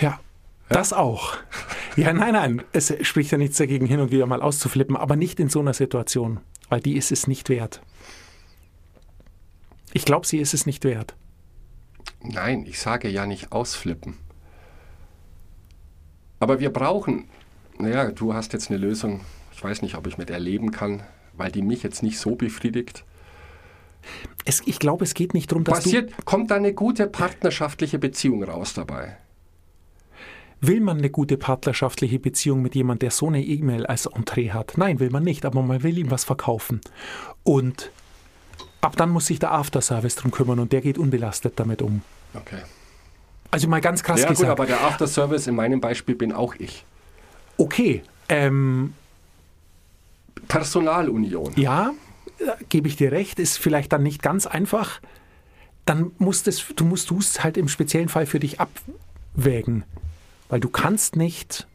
Ja, 0.00 0.20
das 0.68 0.92
auch. 0.92 1.36
Ja, 1.96 2.12
nein, 2.12 2.32
nein, 2.32 2.62
es 2.72 2.94
spricht 3.06 3.30
ja 3.32 3.38
nichts 3.38 3.56
dagegen, 3.56 3.86
hin 3.86 4.00
und 4.00 4.10
wieder 4.10 4.26
mal 4.26 4.42
auszuflippen, 4.42 4.96
aber 4.96 5.16
nicht 5.16 5.40
in 5.40 5.48
so 5.48 5.60
einer 5.60 5.74
Situation, 5.74 6.40
weil 6.68 6.80
die 6.80 6.96
ist 6.96 7.12
es 7.12 7.26
nicht 7.26 7.48
wert. 7.48 7.82
Ich 9.92 10.04
glaube, 10.04 10.26
sie 10.26 10.38
ist 10.38 10.54
es 10.54 10.66
nicht 10.66 10.84
wert. 10.84 11.14
Nein, 12.22 12.64
ich 12.66 12.78
sage 12.78 13.08
ja 13.08 13.26
nicht 13.26 13.52
ausflippen. 13.52 14.16
Aber 16.38 16.60
wir 16.60 16.70
brauchen, 16.70 17.28
naja, 17.78 18.10
du 18.10 18.34
hast 18.34 18.52
jetzt 18.52 18.70
eine 18.70 18.78
Lösung, 18.78 19.20
ich 19.52 19.62
weiß 19.62 19.82
nicht, 19.82 19.96
ob 19.96 20.06
ich 20.06 20.16
mit 20.16 20.30
erleben 20.30 20.70
kann, 20.70 21.02
weil 21.40 21.50
die 21.50 21.62
mich 21.62 21.82
jetzt 21.82 22.04
nicht 22.04 22.18
so 22.18 22.36
befriedigt. 22.36 23.04
Es, 24.44 24.62
ich 24.64 24.78
glaube, 24.78 25.04
es 25.04 25.14
geht 25.14 25.34
nicht 25.34 25.50
darum, 25.50 25.64
dass 25.64 25.82
Passiert, 25.82 26.12
kommt 26.24 26.50
da 26.50 26.54
eine 26.54 26.72
gute 26.72 27.06
partnerschaftliche 27.06 27.98
Beziehung 27.98 28.44
raus 28.44 28.74
dabei? 28.74 29.16
du, 30.60 30.68
will 30.68 30.80
man 30.80 30.98
eine 30.98 31.10
gute 31.10 31.36
partnerschaftliche 31.36 32.18
Beziehung 32.18 32.62
mit 32.62 32.74
jemandem, 32.74 33.00
der 33.00 33.10
so 33.10 33.28
eine 33.28 33.42
E-Mail 33.42 33.86
als 33.86 34.06
Entree 34.06 34.50
hat? 34.50 34.74
Nein, 34.76 35.00
will 35.00 35.10
man 35.10 35.22
nicht, 35.22 35.44
aber 35.44 35.62
man 35.62 35.82
will 35.82 35.98
ihm 35.98 36.10
was 36.10 36.24
verkaufen. 36.24 36.80
Und 37.42 37.90
ab 38.80 38.96
dann 38.96 39.10
muss 39.10 39.26
sich 39.26 39.38
der 39.38 39.52
Afterservice 39.52 40.16
drum 40.16 40.30
kümmern 40.30 40.58
und 40.58 40.72
der 40.72 40.80
geht 40.80 40.98
unbelastet 40.98 41.54
damit 41.56 41.82
um. 41.82 42.02
Okay. 42.34 42.60
Also 43.50 43.68
mal 43.68 43.80
ganz 43.80 44.02
krass 44.02 44.20
Ja 44.20 44.28
gut, 44.28 44.36
gesagt. 44.36 44.52
aber 44.52 44.66
der 44.66 44.80
Afterservice 44.82 45.46
in 45.46 45.56
meinem 45.56 45.80
Beispiel 45.80 46.14
bin 46.14 46.32
auch 46.32 46.54
ich. 46.58 46.84
okay, 47.56 48.02
ähm, 48.28 48.94
Personalunion. 50.50 51.52
Ja, 51.56 51.92
gebe 52.68 52.88
ich 52.88 52.96
dir 52.96 53.12
recht, 53.12 53.38
ist 53.38 53.58
vielleicht 53.58 53.92
dann 53.92 54.02
nicht 54.02 54.22
ganz 54.22 54.46
einfach. 54.46 55.00
Dann 55.84 56.12
musst 56.18 56.48
es, 56.48 56.64
du 56.74 56.84
musst 56.84 57.10
es 57.10 57.42
halt 57.42 57.56
im 57.56 57.68
speziellen 57.68 58.08
Fall 58.08 58.26
für 58.26 58.40
dich 58.40 58.58
abwägen. 58.60 59.84
Weil 60.48 60.60
du 60.60 60.68
kannst 60.68 61.16
nicht, 61.16 61.66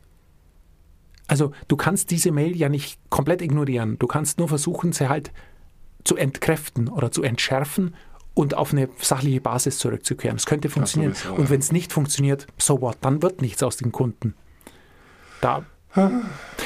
also 1.28 1.52
du 1.68 1.76
kannst 1.76 2.12
diese 2.12 2.32
Mail 2.32 2.56
ja 2.56 2.70
nicht 2.70 3.00
komplett 3.10 3.42
ignorieren. 3.42 3.98
Du 4.00 4.08
kannst 4.08 4.38
nur 4.38 4.48
versuchen, 4.48 4.92
sie 4.92 5.10
halt 5.10 5.32
zu 6.04 6.18
entkräften 6.18 6.88
oder 6.88 7.12
zu 7.12 7.24
entschärfen 7.24 7.96
und 8.34 8.54
auf 8.54 8.74
eine 8.74 8.90
sachliche 9.00 9.42
Basis 9.42 9.80
zurückzukehren. 9.80 10.36
Es 10.36 10.46
könnte 10.46 10.70
funktionieren. 10.70 11.16
sowieso, 11.16 11.36
und 11.36 11.50
wenn 11.50 11.60
es 11.60 11.72
nicht 11.72 11.94
funktioniert, 11.94 12.48
so 12.58 12.82
what, 12.82 12.98
dann 13.02 13.22
wird 13.22 13.42
nichts 13.42 13.64
aus 13.64 13.78
den 13.78 13.92
Kunden. 13.92 14.36
Da 15.42 15.66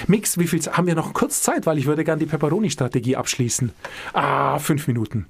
Mix, 0.07 0.37
wie 0.37 0.47
viel 0.47 0.61
haben 0.61 0.87
wir 0.87 0.95
noch 0.95 1.13
kurz 1.13 1.41
Zeit, 1.41 1.65
weil 1.65 1.77
ich 1.77 1.85
würde 1.85 2.03
gerne 2.03 2.19
die 2.19 2.25
Pepperoni-Strategie 2.25 3.15
abschließen. 3.15 3.71
Ah, 4.13 4.59
fünf 4.59 4.87
Minuten. 4.87 5.27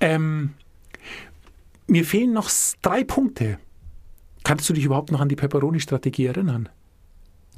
Ähm, 0.00 0.54
mir 1.86 2.04
fehlen 2.04 2.32
noch 2.32 2.50
drei 2.82 3.04
Punkte. 3.04 3.58
Kannst 4.44 4.68
du 4.68 4.72
dich 4.72 4.84
überhaupt 4.84 5.12
noch 5.12 5.20
an 5.20 5.28
die 5.28 5.36
Pepperoni-Strategie 5.36 6.26
erinnern? 6.26 6.68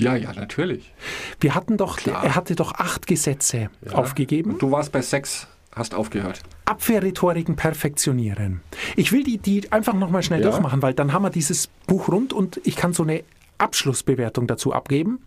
Ja, 0.00 0.14
ja, 0.14 0.32
natürlich. 0.32 0.92
Wir 1.40 1.54
hatten 1.54 1.76
doch, 1.76 1.96
Klar. 1.96 2.22
er 2.24 2.34
hatte 2.36 2.54
doch 2.54 2.72
acht 2.74 3.06
Gesetze 3.06 3.68
aufgegeben. 3.92 4.52
Und 4.52 4.62
du 4.62 4.70
warst 4.70 4.92
bei 4.92 5.02
sechs, 5.02 5.48
hast 5.74 5.92
aufgehört. 5.94 6.40
Abwehrrhetoriken 6.66 7.56
perfektionieren. 7.56 8.60
Ich 8.96 9.10
will 9.10 9.24
die, 9.24 9.38
die 9.38 9.72
einfach 9.72 9.94
nochmal 9.94 10.22
schnell 10.22 10.40
Ja. 10.42 10.50
durchmachen, 10.50 10.82
weil 10.82 10.94
dann 10.94 11.12
haben 11.12 11.22
wir 11.22 11.30
dieses 11.30 11.66
Buch 11.86 12.08
rund 12.08 12.32
und 12.32 12.60
ich 12.64 12.76
kann 12.76 12.92
so 12.92 13.02
eine 13.02 13.24
Abschlussbewertung 13.58 14.46
dazu 14.46 14.72
abgeben. 14.72 15.20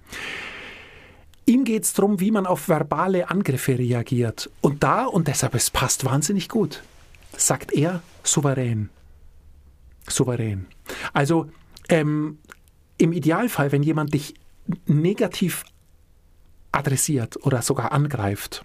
Ihm 1.45 1.63
geht 1.63 1.83
es 1.83 1.93
darum, 1.93 2.19
wie 2.19 2.31
man 2.31 2.45
auf 2.45 2.69
verbale 2.69 3.29
Angriffe 3.29 3.77
reagiert. 3.77 4.49
Und 4.61 4.83
da, 4.83 5.05
und 5.05 5.27
deshalb, 5.27 5.55
es 5.55 5.69
passt 5.69 6.05
wahnsinnig 6.05 6.49
gut, 6.49 6.83
sagt 7.35 7.73
er 7.73 8.01
souverän. 8.23 8.89
Souverän. 10.07 10.67
Also 11.13 11.49
ähm, 11.89 12.37
im 12.97 13.11
Idealfall, 13.11 13.71
wenn 13.71 13.83
jemand 13.83 14.13
dich 14.13 14.35
negativ 14.85 15.63
adressiert 16.71 17.43
oder 17.45 17.61
sogar 17.61 17.91
angreift, 17.91 18.63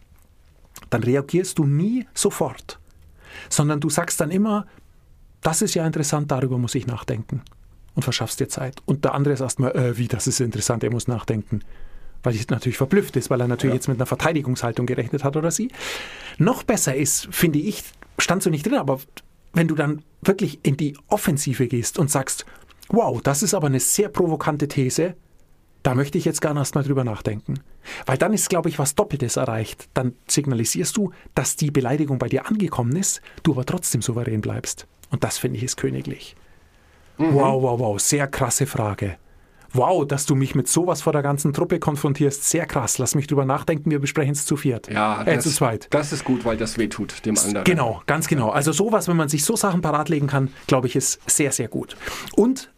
dann 0.90 1.02
reagierst 1.02 1.58
du 1.58 1.64
nie 1.64 2.06
sofort, 2.14 2.78
sondern 3.48 3.80
du 3.80 3.88
sagst 3.88 4.20
dann 4.20 4.30
immer, 4.30 4.66
das 5.42 5.62
ist 5.62 5.74
ja 5.74 5.86
interessant, 5.86 6.30
darüber 6.30 6.58
muss 6.58 6.74
ich 6.74 6.86
nachdenken. 6.86 7.42
Und 7.96 8.02
verschaffst 8.02 8.38
dir 8.38 8.48
Zeit. 8.48 8.76
Und 8.84 9.04
der 9.04 9.14
andere 9.14 9.34
ist 9.34 9.40
erstmal, 9.40 9.72
äh, 9.74 9.98
wie, 9.98 10.06
das 10.06 10.28
ist 10.28 10.38
interessant, 10.40 10.84
er 10.84 10.92
muss 10.92 11.08
nachdenken. 11.08 11.62
Weil 12.22 12.34
ich 12.34 12.48
natürlich 12.48 12.76
verblüfft 12.76 13.16
ist, 13.16 13.30
weil 13.30 13.40
er 13.40 13.48
natürlich 13.48 13.72
Ja. 13.72 13.76
jetzt 13.76 13.88
mit 13.88 13.98
einer 13.98 14.06
Verteidigungshaltung 14.06 14.86
gerechnet 14.86 15.24
hat 15.24 15.36
oder 15.36 15.50
sie. 15.50 15.70
Noch 16.38 16.62
besser 16.62 16.94
ist, 16.94 17.28
finde 17.30 17.58
ich, 17.58 17.82
stand 18.18 18.42
so 18.42 18.50
nicht 18.50 18.64
drin, 18.66 18.74
aber 18.74 19.00
wenn 19.52 19.68
du 19.68 19.74
dann 19.74 20.02
wirklich 20.22 20.60
in 20.62 20.76
die 20.76 20.96
Offensive 21.08 21.66
gehst 21.66 21.98
und 21.98 22.10
sagst, 22.10 22.46
wow, 22.88 23.20
das 23.22 23.42
ist 23.42 23.54
aber 23.54 23.66
eine 23.66 23.80
sehr 23.80 24.08
provokante 24.08 24.68
These, 24.68 25.14
da 25.82 25.94
möchte 25.94 26.18
ich 26.18 26.24
jetzt 26.24 26.40
gar 26.40 26.54
erst 26.56 26.74
mal 26.74 26.82
drüber 26.82 27.04
nachdenken. 27.04 27.60
Weil 28.06 28.18
dann 28.18 28.32
ist, 28.32 28.50
glaube 28.50 28.68
ich, 28.68 28.78
was 28.80 28.96
Doppeltes 28.96 29.36
erreicht. 29.36 29.88
Dann 29.94 30.14
signalisierst 30.26 30.96
du, 30.96 31.12
dass 31.36 31.54
die 31.54 31.70
Beleidigung 31.70 32.18
bei 32.18 32.28
dir 32.28 32.46
angekommen 32.48 32.96
ist, 32.96 33.20
du 33.44 33.52
aber 33.52 33.64
trotzdem 33.64 34.02
souverän 34.02 34.40
bleibst. 34.40 34.88
Und 35.10 35.22
das 35.22 35.38
finde 35.38 35.58
ich 35.58 35.62
ist 35.62 35.76
königlich. 35.76 36.34
Wow, 37.18 37.62
wow, 37.62 37.80
wow, 37.80 38.00
sehr 38.00 38.26
krasse 38.26 38.66
Frage. 38.66 39.16
Wow, 39.72 40.06
dass 40.06 40.26
du 40.26 40.34
mich 40.34 40.54
mit 40.54 40.68
sowas 40.68 41.02
vor 41.02 41.12
der 41.12 41.22
ganzen 41.22 41.52
Truppe 41.52 41.78
konfrontierst, 41.78 42.44
sehr 42.48 42.66
krass. 42.66 42.98
Lass 42.98 43.14
mich 43.14 43.26
drüber 43.26 43.44
nachdenken, 43.44 43.90
wir 43.90 43.98
besprechen 43.98 44.32
es 44.32 44.46
zu 44.46 44.56
viert. 44.56 44.90
Ja, 44.90 45.22
äh, 45.22 45.34
das, 45.34 45.44
zu 45.44 45.50
zweit. 45.50 45.88
das 45.90 46.12
ist 46.12 46.24
gut, 46.24 46.44
weil 46.44 46.56
das 46.56 46.78
wehtut 46.78 47.26
dem 47.26 47.36
anderen. 47.36 47.64
Genau, 47.64 48.02
ganz 48.06 48.26
genau. 48.26 48.50
Also 48.50 48.72
sowas, 48.72 49.08
wenn 49.08 49.16
man 49.16 49.28
sich 49.28 49.44
so 49.44 49.56
Sachen 49.56 49.82
parat 49.82 50.08
legen 50.08 50.28
kann, 50.28 50.50
glaube 50.66 50.86
ich, 50.86 50.96
ist 50.96 51.20
sehr, 51.30 51.52
sehr 51.52 51.68
gut. 51.68 51.96
Und 52.34 52.70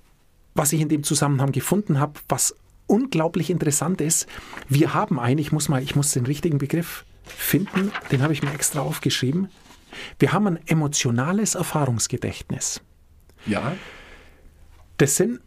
was 0.54 0.72
ich 0.72 0.80
in 0.80 0.88
dem 0.88 1.04
Zusammenhang 1.04 1.52
gefunden 1.52 2.00
habe, 2.00 2.14
was 2.28 2.54
unglaublich 2.86 3.50
interessant 3.50 4.00
ist, 4.00 4.26
wir 4.68 4.94
haben 4.94 5.20
einen, 5.20 5.38
ich 5.38 5.52
muss 5.52 5.68
mal, 5.68 5.82
ich 5.82 5.94
muss 5.94 6.10
den 6.10 6.26
richtigen 6.26 6.58
Begriff 6.58 7.04
finden, 7.24 7.92
den 8.10 8.22
habe 8.22 8.32
ich 8.32 8.42
mir 8.42 8.52
extra 8.52 8.80
aufgeschrieben. 8.80 9.48
Wir 10.18 10.32
haben 10.32 10.46
ein 10.46 10.58
emotionales 10.66 11.54
Erfahrungsgedächtnis. 11.54 12.80
Ja, 13.46 13.74
Das 14.98 15.16
sind, 15.16 15.40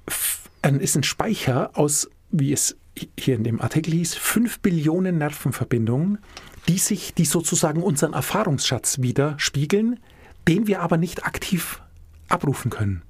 ist 0.80 0.96
ein 0.96 1.04
Speicher 1.04 1.72
aus, 1.74 2.10
wie 2.32 2.54
es 2.54 2.78
hier 3.18 3.36
in 3.36 3.44
dem 3.44 3.62
Artikel 3.62 3.94
hieß, 3.94 4.16
5 4.16 4.60
Billionen 4.60 5.18
Nervenverbindungen, 5.18 6.20
die 6.68 6.78
sich, 6.78 7.14
die 7.14 7.26
sozusagen 7.26 7.84
unseren 7.84 8.14
Erfahrungsschatz 8.14 9.02
widerspiegeln, 9.02 10.00
den 10.48 10.68
wir 10.68 10.82
aber 10.82 10.98
nicht 10.98 11.26
aktiv 11.26 11.82
abrufen 12.28 12.72
können. 12.72 13.04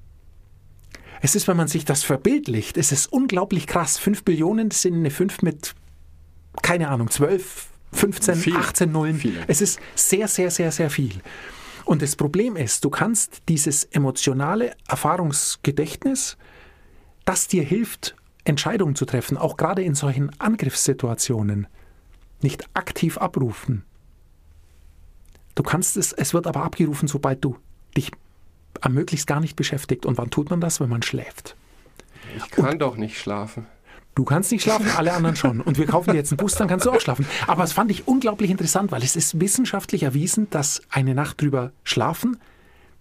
Es 1.20 1.36
ist, 1.36 1.46
wenn 1.46 1.56
man 1.56 1.68
sich 1.68 1.84
das 1.84 2.02
verbildlicht, 2.02 2.76
es 2.76 2.90
ist 2.90 3.06
unglaublich 3.12 3.66
krass. 3.66 3.98
5 3.98 4.24
Billionen 4.24 4.68
das 4.68 4.82
sind 4.82 4.94
eine 4.94 5.10
5 5.10 5.42
mit, 5.42 5.74
keine 6.62 6.88
Ahnung, 6.88 7.10
12, 7.10 7.68
15, 7.92 8.34
Viel. 8.36 8.56
18 8.56 8.90
Nullen. 8.90 9.18
Viele. 9.18 9.44
Es 9.46 9.60
ist 9.60 9.78
sehr, 9.94 10.26
sehr, 10.26 10.50
sehr, 10.50 10.72
sehr 10.72 10.90
viel. 10.90 11.12
Und 11.84 12.02
das 12.02 12.16
Problem 12.16 12.56
ist, 12.56 12.84
du 12.84 12.90
kannst 12.90 13.42
dieses 13.48 13.84
emotionale 13.84 14.74
Erfahrungsgedächtnis, 14.88 16.36
das 17.24 17.48
dir 17.48 17.62
hilft, 17.62 18.16
Entscheidungen 18.44 18.94
zu 18.94 19.04
treffen, 19.04 19.36
auch 19.36 19.56
gerade 19.56 19.82
in 19.82 19.94
solchen 19.94 20.30
Angriffssituationen, 20.40 21.66
nicht 22.40 22.68
aktiv 22.74 23.18
abrufen. 23.18 23.84
Du 25.54 25.62
kannst 25.62 25.96
es, 25.96 26.12
es 26.12 26.34
wird 26.34 26.46
aber 26.46 26.62
abgerufen, 26.62 27.08
sobald 27.08 27.44
du 27.44 27.56
dich 27.96 28.10
möglichst 28.88 29.26
gar 29.26 29.40
nicht 29.40 29.54
beschäftigt. 29.54 30.06
Und 30.06 30.18
wann 30.18 30.30
tut 30.30 30.50
man 30.50 30.60
das? 30.60 30.80
Wenn 30.80 30.88
man 30.88 31.02
schläft. 31.02 31.56
ich 32.36 32.50
kann 32.50 32.78
doch 32.78 32.96
nicht 32.96 33.18
schlafen. 33.18 33.66
Du 34.14 34.24
kannst 34.24 34.52
nicht 34.52 34.62
schlafen, 34.62 34.86
alle 34.96 35.12
anderen 35.14 35.36
schon. 35.36 35.60
Und 35.60 35.78
wir 35.78 35.86
kaufen 35.86 36.10
dir 36.10 36.16
jetzt 36.16 36.32
einen 36.32 36.36
Bus, 36.36 36.54
dann 36.54 36.68
kannst 36.68 36.84
du 36.84 36.90
auch 36.90 37.00
schlafen. 37.00 37.26
Aber 37.46 37.64
es 37.64 37.72
fand 37.72 37.90
ich 37.90 38.06
unglaublich 38.06 38.50
interessant, 38.50 38.92
weil 38.92 39.02
es 39.02 39.16
ist 39.16 39.40
wissenschaftlich 39.40 40.02
erwiesen, 40.02 40.48
dass 40.50 40.82
eine 40.90 41.14
Nacht 41.14 41.40
drüber 41.40 41.72
schlafen 41.82 42.36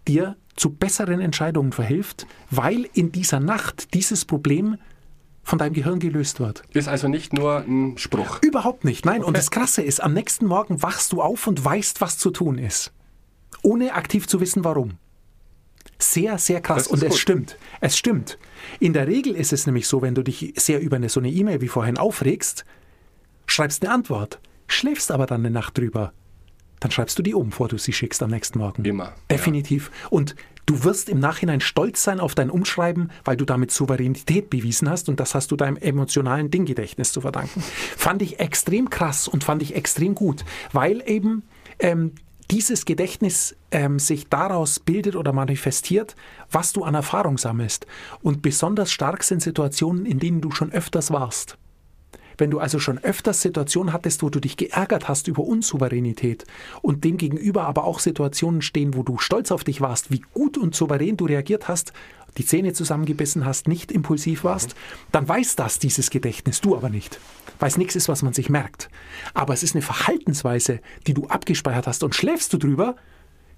dir 0.08 0.38
zu 0.56 0.70
besseren 0.70 1.20
Entscheidungen 1.20 1.74
verhilft, 1.74 2.28
weil 2.50 2.88
in 2.94 3.12
dieser 3.12 3.40
Nacht 3.40 3.94
dieses 3.94 4.26
Problem 4.26 4.78
von 5.44 5.58
deinem 5.60 5.74
Gehirn 5.74 6.00
gelöst 6.00 6.40
wird. 6.40 6.64
Ist 6.74 6.88
also 6.88 7.08
nicht 7.08 7.34
nur 7.34 7.60
ein 7.68 7.98
Spruch. 7.98 8.40
Überhaupt 8.42 8.86
nicht. 8.86 9.06
Nein, 9.06 9.24
und 9.24 9.36
das 9.36 9.52
Krasse 9.52 9.82
ist, 9.82 10.02
am 10.02 10.14
nächsten 10.14 10.46
Morgen 10.46 10.82
wachst 10.82 11.12
du 11.12 11.22
auf 11.22 11.48
und 11.48 11.64
weißt, 11.64 12.00
was 12.00 12.18
zu 12.18 12.30
tun 12.30 12.58
ist. 12.58 12.94
Ohne 13.64 13.94
aktiv 13.94 14.28
zu 14.28 14.40
wissen, 14.40 14.64
warum. 14.64 14.98
Sehr, 16.02 16.38
sehr 16.38 16.62
krass. 16.62 16.88
Und 16.88 17.04
es 17.04 17.10
gut. 17.10 17.20
stimmt. 17.20 17.58
Es 17.80 17.98
stimmt. 17.98 18.38
In 18.80 18.94
der 18.94 19.08
Regel 19.08 19.36
ist 19.36 19.54
es 19.54 19.66
nämlich 19.66 19.88
so, 19.88 20.02
wenn 20.02 20.16
du 20.16 20.24
dich 20.24 20.54
sehr 20.58 20.82
über 20.82 20.96
eine, 20.96 21.10
so 21.10 21.20
eine 21.20 21.30
E-Mail 21.30 21.62
wie 21.62 21.68
vorhin 21.68 21.98
aufregst, 21.98 22.66
schreibst 23.46 23.84
eine 23.84 23.94
Antwort, 23.94 24.40
schläfst 24.68 25.12
aber 25.12 25.26
dann 25.26 25.42
eine 25.42 25.52
Nacht 25.52 25.78
drüber, 25.78 26.14
dann 26.80 26.92
schreibst 26.92 27.18
du 27.20 27.24
die 27.24 27.36
um, 27.36 27.50
bevor 27.50 27.68
du 27.68 27.78
sie 27.78 27.94
schickst 27.94 28.24
am 28.24 28.32
nächsten 28.32 28.58
Morgen. 28.58 28.84
Immer, 28.84 29.14
Definitiv. 29.30 29.92
Und 30.10 30.36
du 30.66 30.84
wirst 30.84 31.10
im 31.10 31.20
Nachhinein 31.20 31.62
stolz 31.62 32.02
sein 32.04 32.20
auf 32.20 32.34
dein 32.34 32.50
Umschreiben, 32.50 33.12
weil 33.24 33.38
du 33.38 33.46
damit 33.46 33.72
Souveränität 33.72 34.50
bewiesen 34.50 34.90
hast 34.90 35.08
und 35.08 35.20
das 35.20 35.36
hast 35.36 35.52
du 35.52 35.56
deinem 35.56 35.78
emotionalen 35.78 36.50
Dinggedächtnis 36.50 37.12
zu 37.12 37.22
verdanken. 37.22 37.62
Fand 37.98 38.24
ich 38.24 38.40
extrem 38.40 38.90
krass 38.90 39.28
und 39.28 39.44
fand 39.44 39.62
ich 39.62 39.76
extrem 39.76 40.16
gut, 40.16 40.44
weil 40.72 41.04
eben 41.06 41.44
ähm, 41.80 42.14
dieses 42.52 42.86
Gedächtnis 42.86 43.56
ähm, 43.72 43.98
sich 43.98 44.28
daraus 44.28 44.80
bildet 44.80 45.16
oder 45.16 45.32
manifestiert, 45.32 46.16
was 46.52 46.74
du 46.74 46.84
an 46.84 46.96
Erfahrung 46.96 47.38
sammelst. 47.38 47.88
Und 48.22 48.42
besonders 48.42 48.92
stark 48.92 49.24
sind 49.24 49.42
Situationen, 49.42 50.06
in 50.06 50.20
denen 50.20 50.42
du 50.42 50.52
schon 50.52 50.72
öfters 50.72 51.12
warst. 51.12 51.58
Wenn 52.38 52.52
du 52.52 52.60
also 52.60 52.80
schon 52.80 52.98
öfters 52.98 53.42
Situationen 53.42 53.94
hattest, 53.94 54.24
wo 54.24 54.30
du 54.30 54.40
dich 54.40 54.58
geärgert 54.58 55.08
hast 55.08 55.28
über 55.28 55.44
Unsouveränität 55.44 56.46
und 56.82 57.04
demgegenüber 57.04 57.64
aber 57.66 57.86
auch 57.86 58.00
Situationen 58.00 58.62
stehen, 58.62 58.96
wo 58.96 59.04
du 59.04 59.18
stolz 59.18 59.52
auf 59.52 59.64
dich 59.64 59.80
warst, 59.80 60.12
wie 60.12 60.24
gut 60.34 60.58
und 60.58 60.76
souverän 60.76 61.18
du 61.18 61.26
reagiert 61.26 61.68
hast, 61.68 61.94
die 62.38 62.46
Zähne 62.46 62.74
zusammengebissen 62.74 63.46
hast, 63.46 63.68
nicht 63.68 63.92
impulsiv 63.92 64.44
warst, 64.44 64.76
dann 65.12 65.28
weiß 65.28 65.56
das 65.56 65.80
dieses 65.80 66.10
Gedächtnis, 66.10 66.62
du 66.62 66.76
aber 66.76 66.90
nicht. 66.90 67.20
Weil 67.62 67.70
es 67.70 67.78
nichts 67.78 67.96
ist, 67.96 68.10
was 68.10 68.24
man 68.24 68.34
sich 68.34 68.50
merkt. 68.50 68.90
Aber 69.34 69.54
es 69.54 69.64
ist 69.64 69.76
eine 69.76 69.82
Verhaltensweise, 69.84 70.82
die 71.08 71.14
du 71.14 71.28
abgespeichert 71.28 71.88
hast 71.88 72.04
und 72.04 72.14
schläfst 72.16 72.52
du 72.52 72.58
drüber, 72.58 72.96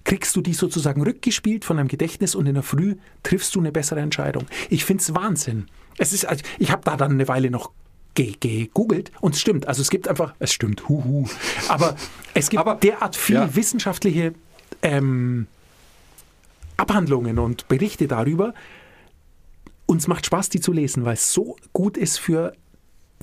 kriegst 0.04 0.36
du 0.36 0.42
die 0.42 0.52
sozusagen 0.52 1.02
rückgespielt 1.02 1.64
von 1.64 1.78
deinem 1.78 1.88
Gedächtnis 1.88 2.34
und 2.34 2.44
in 2.46 2.52
der 2.54 2.62
Früh 2.62 2.96
triffst 3.22 3.54
du 3.54 3.60
eine 3.60 3.72
bessere 3.72 4.00
Entscheidung. 4.00 4.44
Ich 4.68 4.84
finde 4.84 5.00
es 5.02 5.14
Wahnsinn. 5.14 5.66
Es 5.96 6.12
ist, 6.12 6.26
also 6.26 6.44
ich 6.58 6.70
habe 6.70 6.82
da 6.84 6.96
dann 6.98 7.12
eine 7.12 7.26
Weile 7.28 7.50
noch 7.50 7.70
ge- 8.14 8.36
gegoogelt 8.38 9.10
und 9.22 9.34
es 9.34 9.40
stimmt. 9.40 9.66
Also 9.68 9.80
es 9.80 9.88
gibt 9.88 10.06
einfach, 10.06 10.34
es 10.38 10.52
stimmt, 10.52 10.86
huhu. 10.88 11.26
Aber 11.68 11.96
es 12.34 12.50
gibt 12.50 12.60
Aber- 12.60 12.74
derart 12.74 13.16
viel 13.16 13.36
ja. 13.36 13.56
wissenschaftliche 13.56 14.34
ähm, 14.82 15.46
Abhandlungen 16.76 17.38
und 17.38 17.68
Berichte 17.68 18.06
darüber. 18.06 18.52
Uns 19.86 20.08
macht 20.08 20.26
Spaß, 20.26 20.48
die 20.50 20.60
zu 20.60 20.72
lesen, 20.72 21.04
weil 21.06 21.14
es 21.14 21.32
so 21.32 21.56
gut 21.72 21.96
ist 21.96 22.18
für, 22.18 22.54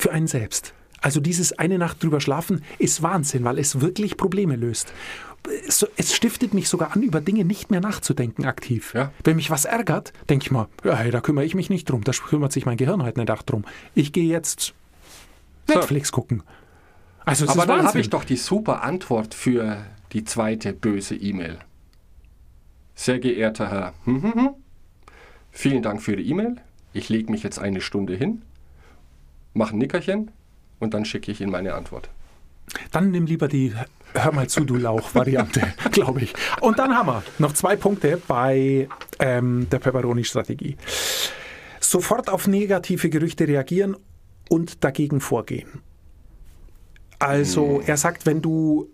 für 0.01 0.11
einen 0.11 0.27
selbst. 0.27 0.73
Also 1.01 1.19
dieses 1.19 1.57
eine 1.57 1.77
Nacht 1.79 2.03
drüber 2.03 2.21
schlafen 2.21 2.63
ist 2.77 3.01
Wahnsinn, 3.01 3.43
weil 3.43 3.57
es 3.57 3.81
wirklich 3.81 4.17
Probleme 4.17 4.55
löst. 4.55 4.93
Es, 5.67 5.85
es 5.97 6.13
stiftet 6.13 6.53
mich 6.53 6.69
sogar 6.69 6.95
an, 6.95 7.01
über 7.01 7.19
Dinge 7.21 7.43
nicht 7.43 7.71
mehr 7.71 7.81
nachzudenken 7.81 8.45
aktiv. 8.45 8.93
Ja. 8.93 9.11
Wenn 9.23 9.37
mich 9.37 9.49
was 9.49 9.65
ärgert, 9.65 10.13
denke 10.29 10.45
ich 10.45 10.51
mal, 10.51 10.67
hey, 10.83 11.09
da 11.09 11.19
kümmere 11.19 11.45
ich 11.45 11.55
mich 11.55 11.71
nicht 11.71 11.89
drum, 11.89 12.03
da 12.03 12.11
kümmert 12.11 12.51
sich 12.51 12.67
mein 12.67 12.77
Gehirn 12.77 13.01
heute 13.01 13.19
nicht 13.19 13.31
drum. 13.47 13.65
Ich 13.95 14.13
gehe 14.13 14.27
jetzt 14.27 14.75
Netflix 15.67 16.11
gucken. 16.11 16.43
Also 17.25 17.47
Aber 17.47 17.65
dann 17.65 17.85
habe 17.85 17.99
ich 17.99 18.09
doch 18.09 18.23
die 18.23 18.35
super 18.35 18.83
Antwort 18.83 19.33
für 19.33 19.83
die 20.11 20.23
zweite 20.23 20.73
böse 20.73 21.15
E-Mail. 21.15 21.57
Sehr 22.93 23.19
geehrter 23.19 23.71
Herr, 23.71 23.93
hm, 24.05 24.21
hm, 24.21 24.33
hm, 24.33 24.49
vielen 25.49 25.81
Dank 25.81 26.01
für 26.03 26.15
die 26.15 26.29
E-Mail. 26.29 26.57
Ich 26.93 27.09
lege 27.09 27.31
mich 27.31 27.41
jetzt 27.41 27.57
eine 27.57 27.81
Stunde 27.81 28.15
hin, 28.15 28.43
mache 29.53 29.75
ein 29.75 29.79
Nickerchen 29.79 30.31
und 30.79 30.93
dann 30.93 31.05
schicke 31.05 31.31
ich 31.31 31.41
Ihnen 31.41 31.51
meine 31.51 31.73
Antwort. 31.73 32.09
Dann 32.91 33.11
nimm 33.11 33.25
lieber 33.25 33.47
die 33.47 33.73
Hör 34.13 34.33
mal 34.33 34.47
zu, 34.47 34.65
du 34.65 34.75
Lauch-Variante, 34.75 35.73
glaube 35.91 36.21
ich. 36.21 36.33
Und 36.59 36.79
dann 36.79 36.95
haben 36.95 37.07
wir 37.07 37.23
noch 37.39 37.53
zwei 37.53 37.75
Punkte 37.75 38.21
bei 38.27 38.89
ähm, 39.19 39.67
der 39.69 39.79
Pepperoni-Strategie. 39.79 40.75
Sofort 41.79 42.29
auf 42.29 42.47
negative 42.47 43.09
Gerüchte 43.09 43.47
reagieren 43.47 43.95
und 44.49 44.83
dagegen 44.83 45.21
vorgehen. 45.21 45.81
Also, 47.19 47.81
er 47.85 47.97
sagt, 47.97 48.25
wenn 48.25 48.41
du 48.41 48.89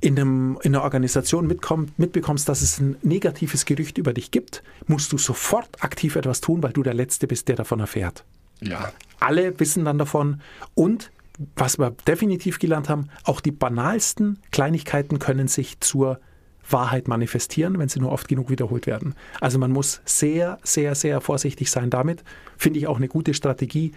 in, 0.00 0.18
einem, 0.18 0.58
in 0.62 0.74
einer 0.74 0.84
Organisation 0.84 1.46
mitkomm, 1.46 1.86
mitbekommst, 1.96 2.48
dass 2.48 2.60
es 2.60 2.80
ein 2.80 2.96
negatives 3.02 3.64
Gerücht 3.64 3.96
über 3.96 4.12
dich 4.12 4.30
gibt, 4.30 4.62
musst 4.86 5.12
du 5.12 5.18
sofort 5.18 5.82
aktiv 5.82 6.16
etwas 6.16 6.40
tun, 6.40 6.62
weil 6.62 6.72
du 6.72 6.82
der 6.82 6.94
Letzte 6.94 7.26
bist, 7.26 7.48
der 7.48 7.56
davon 7.56 7.80
erfährt. 7.80 8.24
Ja, 8.66 8.92
Alle 9.20 9.58
wissen 9.60 9.84
dann 9.84 9.98
davon 9.98 10.40
und 10.74 11.10
was 11.56 11.78
wir 11.78 11.90
definitiv 12.06 12.58
gelernt 12.58 12.88
haben, 12.88 13.08
auch 13.24 13.40
die 13.40 13.50
banalsten 13.50 14.38
Kleinigkeiten 14.52 15.18
können 15.18 15.48
sich 15.48 15.80
zur 15.80 16.20
Wahrheit 16.68 17.08
manifestieren, 17.08 17.78
wenn 17.78 17.88
sie 17.88 18.00
nur 18.00 18.12
oft 18.12 18.28
genug 18.28 18.50
wiederholt 18.50 18.86
werden. 18.86 19.14
Also 19.40 19.58
man 19.58 19.70
muss 19.70 20.00
sehr, 20.04 20.58
sehr, 20.62 20.94
sehr 20.94 21.20
vorsichtig 21.20 21.70
sein 21.70 21.90
damit. 21.90 22.24
Finde 22.56 22.78
ich 22.78 22.86
auch 22.86 22.96
eine 22.96 23.08
gute 23.08 23.34
Strategie. 23.34 23.92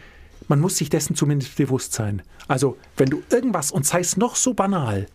Man 0.48 0.60
muss 0.60 0.78
sich 0.78 0.90
dessen 0.90 1.16
zumindest 1.16 1.56
bewusst 1.56 1.94
sein. 1.94 2.22
Also 2.48 2.78
wenn 2.98 3.10
du 3.10 3.24
irgendwas, 3.32 3.72
und 3.72 3.86
sei 3.86 4.00
es 4.00 4.18
noch 4.18 4.36
so 4.36 4.54
banal, 4.54 5.08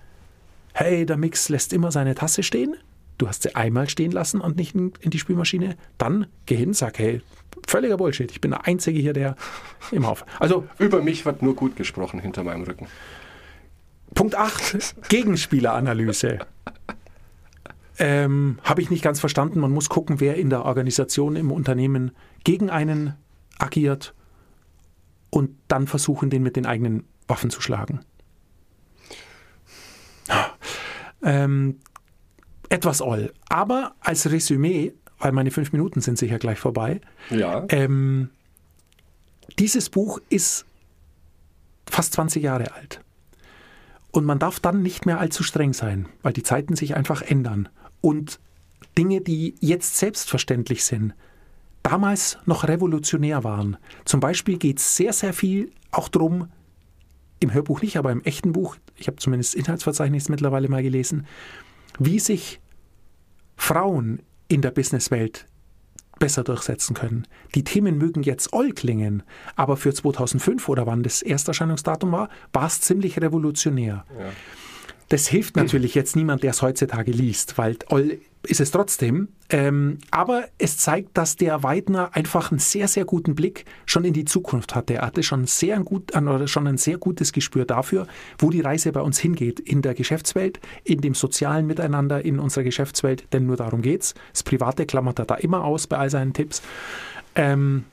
hey, 0.73 1.05
der 1.05 1.17
Mix 1.17 1.49
lässt 1.49 1.73
immer 1.73 1.93
seine 1.93 2.15
Tasse 2.15 2.43
stehen, 2.43 2.77
du 3.19 3.29
hast 3.29 3.43
sie 3.43 3.55
einmal 3.55 3.89
stehen 3.89 4.13
lassen 4.13 4.41
und 4.41 4.57
nicht 4.57 4.75
in, 4.75 4.93
die 5.05 5.19
Spülmaschine, 5.19 5.77
dann 5.99 6.27
geh 6.47 6.57
hin, 6.57 6.73
sag, 6.73 6.99
hey, 6.99 7.21
völliger 7.67 7.97
Bullshit, 7.97 8.31
ich 8.31 8.41
bin 8.41 8.51
der 8.51 8.67
Einzige 8.67 8.99
hier, 8.99 9.13
der 9.13 9.37
im 9.91 10.07
Hauf. 10.07 10.25
Also 10.39 10.67
Über 10.79 11.03
mich 11.03 11.25
wird 11.25 11.43
nur 11.43 11.55
gut 11.55 11.77
gesprochen 11.77 12.21
hinter 12.21 12.45
meinem 12.45 12.63
Rücken. 12.63 12.87
Punkt 14.15 14.35
8, 14.35 15.09
Gegenspieleranalyse. 15.09 16.41
Ähm, 17.99 18.59
Habe 18.63 18.83
ich 18.83 18.91
nicht 18.91 19.03
ganz 19.03 19.21
verstanden. 19.21 19.61
Man 19.61 19.71
muss 19.71 19.89
gucken, 19.89 20.21
wer 20.21 20.37
in 20.37 20.51
der 20.51 20.65
Organisation, 20.65 21.37
im 21.37 21.51
Unternehmen 21.51 22.13
gegen 22.45 22.71
einen 22.71 23.15
agiert 23.59 24.15
und 25.31 25.51
dann 25.69 25.87
versuchen, 25.87 26.29
den 26.31 26.43
mit 26.43 26.57
den 26.57 26.67
eigenen 26.67 27.05
Waffen 27.29 27.51
zu 27.51 27.61
schlagen. 27.61 28.01
Ähm, 31.23 31.79
etwas 32.69 33.01
all. 33.01 33.33
Aber 33.49 33.95
als 34.01 34.31
Resümee, 34.31 34.95
weil 35.23 35.33
meine 35.33 35.51
fünf 35.51 35.73
Minuten 35.73 36.01
sind 36.01 36.19
sicher 36.19 36.39
gleich 36.39 36.59
vorbei, 36.59 37.01
Ja. 37.31 37.65
ähm, 37.71 38.29
dieses 39.59 39.89
Buch 39.89 40.19
ist 40.29 40.67
fast 41.89 42.13
20 42.15 42.43
Jahre 42.43 42.73
alt. 42.75 43.01
Und 44.11 44.25
man 44.25 44.39
darf 44.39 44.61
dann 44.61 44.83
nicht 44.83 45.07
mehr 45.07 45.21
allzu 45.21 45.43
streng 45.43 45.73
sein, 45.73 46.07
weil 46.23 46.33
die 46.33 46.43
Zeiten 46.43 46.77
sich 46.77 46.95
einfach 46.97 47.23
ändern. 47.23 47.69
Und 48.01 48.41
Dinge, 48.99 49.21
die 49.21 49.55
jetzt 49.61 49.97
selbstverständlich 49.97 50.85
sind, 50.85 51.15
damals 51.83 52.37
noch 52.45 52.65
revolutionär 52.69 53.43
waren. 53.45 53.77
Zum 54.05 54.21
Beispiel 54.21 54.59
geht 54.59 54.79
es 54.79 54.97
sehr, 54.97 55.13
sehr 55.13 55.33
viel 55.33 55.71
auch 55.93 56.09
darum, 56.09 56.49
im 57.41 57.53
Hörbuch 57.53 57.81
nicht, 57.83 57.97
aber 57.97 58.13
im 58.13 58.23
echten 58.23 58.53
Buch, 58.53 58.77
ich 58.97 59.07
habe 59.07 59.17
zumindest 59.17 59.55
Inhaltsverzeichnis 59.55 60.29
mittlerweile 60.29 60.69
mal 60.69 60.83
gelesen, 60.83 61.27
wie 61.99 62.19
sich 62.19 62.61
Frauen 63.57 64.21
in 64.53 64.61
der 64.61 64.71
Businesswelt 64.71 65.47
besser 66.19 66.45
durchsetzen 66.45 66.95
können. 66.95 67.27
Die 67.55 67.65
Themen 67.65 67.97
mögen 67.97 68.23
jetzt 68.23 68.53
all 68.53 68.73
klingen, 68.73 69.23
aber 69.57 69.77
für 69.77 69.93
2005 69.93 70.69
oder 70.69 70.87
wann 70.87 71.03
das 71.03 71.23
Ersterscheinungsdatum 71.23 72.13
war, 72.13 72.29
war 72.53 72.67
es 72.67 72.81
ziemlich 72.81 73.21
revolutionär. 73.21 74.05
Das 75.09 75.27
hilft 75.27 75.57
natürlich 75.57 75.95
jetzt 75.95 76.15
niemand, 76.15 76.43
der 76.43 76.51
es 76.51 76.63
heutzutage 76.63 77.11
liest, 77.13 77.59
weil 77.59 77.77
all 77.89 78.19
ist 78.47 78.61
es 78.61 78.71
trotzdem. 78.71 79.29
Ähm, 79.49 79.99
aber 80.11 80.45
es 80.59 80.79
zeigt, 80.79 81.17
dass 81.17 81.37
der 81.37 81.63
Weidner 81.63 82.11
einfach 82.15 82.51
einen 82.51 82.59
sehr, 82.59 82.89
sehr 82.89 83.05
guten 83.05 83.35
Blick 83.35 83.65
schon 83.87 84.05
in 84.05 84.13
die 84.13 84.25
Zukunft 84.25 84.75
hatte. 84.75 84.95
Er 84.95 85.07
hatte 85.07 85.23
schon, 85.23 85.47
sehr 85.47 85.79
gut, 85.81 86.17
oder 86.17 86.49
schon 86.49 86.67
ein 86.67 86.79
sehr 86.79 86.99
gutes 86.99 87.33
Gespür 87.33 87.65
dafür, 87.65 88.07
wo 88.39 88.51
die 88.51 88.61
Reise 88.61 88.93
bei 88.93 89.01
uns 89.01 89.19
hingeht. 89.19 89.61
In 89.61 89.83
der 89.83 89.95
Geschäftswelt, 89.95 90.61
in 90.85 91.01
dem 91.01 91.15
sozialen 91.15 91.67
Miteinander 91.67 92.25
in 92.25 92.39
unserer 92.39 92.65
Geschäftswelt, 92.65 93.33
denn 93.33 93.47
nur 93.47 93.57
darum 93.57 93.83
geht's. 93.83 94.15
Das 94.33 94.43
Private 94.43 94.87
klammert 94.87 95.19
er 95.19 95.27
da 95.27 95.35
immer 95.37 95.65
aus 95.65 95.87
bei 95.87 95.99
all 95.99 96.11
seinen 96.11 96.33
Tipps. 96.33 96.63
Ähm, 97.35 97.85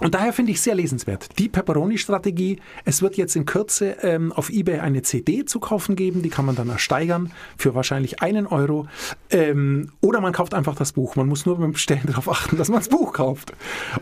und 0.00 0.14
daher 0.14 0.32
finde 0.34 0.52
ich 0.52 0.60
sehr 0.60 0.74
lesenswert. 0.74 1.38
Die 1.38 1.48
Pepperoni-Strategie. 1.48 2.60
Es 2.84 3.00
wird 3.00 3.16
jetzt 3.16 3.34
in 3.34 3.46
Kürze 3.46 3.96
ähm, 4.02 4.30
auf 4.32 4.50
eBay 4.50 4.80
eine 4.80 5.00
CD 5.02 5.44
zu 5.46 5.58
kaufen 5.58 5.96
geben. 5.96 6.20
Die 6.22 6.28
kann 6.28 6.44
man 6.44 6.54
dann 6.54 6.68
ersteigern 6.68 7.32
für 7.56 7.74
wahrscheinlich 7.74 8.20
einen 8.20 8.46
Euro. 8.46 8.86
Ähm, 9.30 9.90
oder 10.02 10.20
man 10.20 10.34
kauft 10.34 10.52
einfach 10.52 10.74
das 10.74 10.92
Buch. 10.92 11.16
Man 11.16 11.28
muss 11.28 11.46
nur 11.46 11.58
beim 11.58 11.72
Bestellen 11.72 12.02
darauf 12.06 12.28
achten, 12.28 12.58
dass 12.58 12.68
man 12.68 12.80
das 12.80 12.88
Buch 12.90 13.14
kauft. 13.14 13.52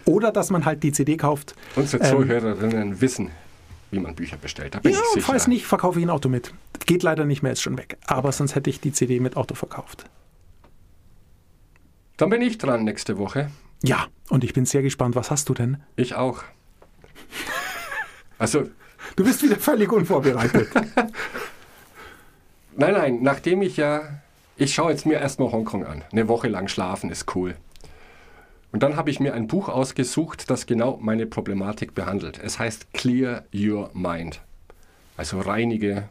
Oder 0.04 0.33
dass 0.33 0.50
man 0.50 0.64
halt 0.64 0.83
die 0.83 0.90
CD 0.90 1.16
kauft. 1.16 1.54
Unsere 1.76 2.02
Ähm, 2.04 2.11
Zuhörerinnen 2.11 3.00
wissen, 3.00 3.30
wie 3.92 4.00
man 4.00 4.16
Bücher 4.16 4.37
bestellt. 4.37 4.74
Da 4.74 4.80
bin 4.80 4.92
Ja, 4.92 4.98
ich 4.98 5.04
sicher. 5.14 5.26
falls 5.26 5.46
nicht, 5.46 5.64
verkaufe 5.64 6.00
ich 6.00 6.04
ein 6.07 6.11
Auto 6.11 6.28
mit. 6.28 6.52
Geht 6.87 7.04
leider 7.04 7.24
nicht 7.24 7.42
mehr, 7.44 7.52
ist 7.52 7.62
schon 7.62 7.78
weg. 7.78 7.98
Aber 8.07 8.33
sonst 8.33 8.57
hätte 8.57 8.68
ich 8.68 8.80
die 8.80 8.90
CD 8.92 9.20
mit 9.20 9.37
Auto 9.37 9.54
verkauft. 9.54 10.07
Dann 12.16 12.30
bin 12.30 12.42
ich 12.42 12.59
dran 12.59 12.85
nächste 12.85 13.16
Woche. 13.18 13.50
Ja, 13.85 14.07
und 14.31 14.44
ich 14.44 14.53
bin 14.53 14.66
sehr 14.66 14.83
gespannt. 14.83 15.14
Was 15.14 15.31
hast 15.31 15.49
du 15.49 15.55
denn? 15.55 15.83
Ich 15.97 16.14
auch. 16.14 16.42
Also, 18.38 18.68
Du 19.16 19.25
bist 19.25 19.42
wieder 19.42 19.57
völlig 19.57 19.92
unvorbereitet. 19.92 20.68
nein, 22.77 22.92
nein, 22.92 23.18
nachdem 23.23 23.62
ich 23.62 23.77
ja. 23.77 24.20
Ich 24.57 24.75
schaue 24.75 24.92
jetzt 24.92 25.05
mir 25.05 25.18
erstmal 25.18 25.51
Hongkong 25.51 25.85
an. 25.85 26.05
Eine 26.12 26.29
Woche 26.29 26.47
lang 26.47 26.68
schlafen 26.68 27.11
ist 27.11 27.35
cool. 27.35 27.57
Und 28.70 28.85
dann 28.85 28.97
habe 28.97 29.11
ich 29.11 29.18
mir 29.18 29.35
ein 29.35 29.49
Buch 29.49 29.68
ausgesucht, 29.68 30.49
das 30.49 30.66
genau 30.66 30.97
meine 31.01 31.27
Problematik 31.27 31.94
behandelt. 31.94 32.40
Es 32.42 32.61
heißt 32.61 32.92
Clear 32.92 33.44
Your 33.53 33.90
Mind. 33.94 34.40
Also 35.16 35.40
reinige, 35.40 36.09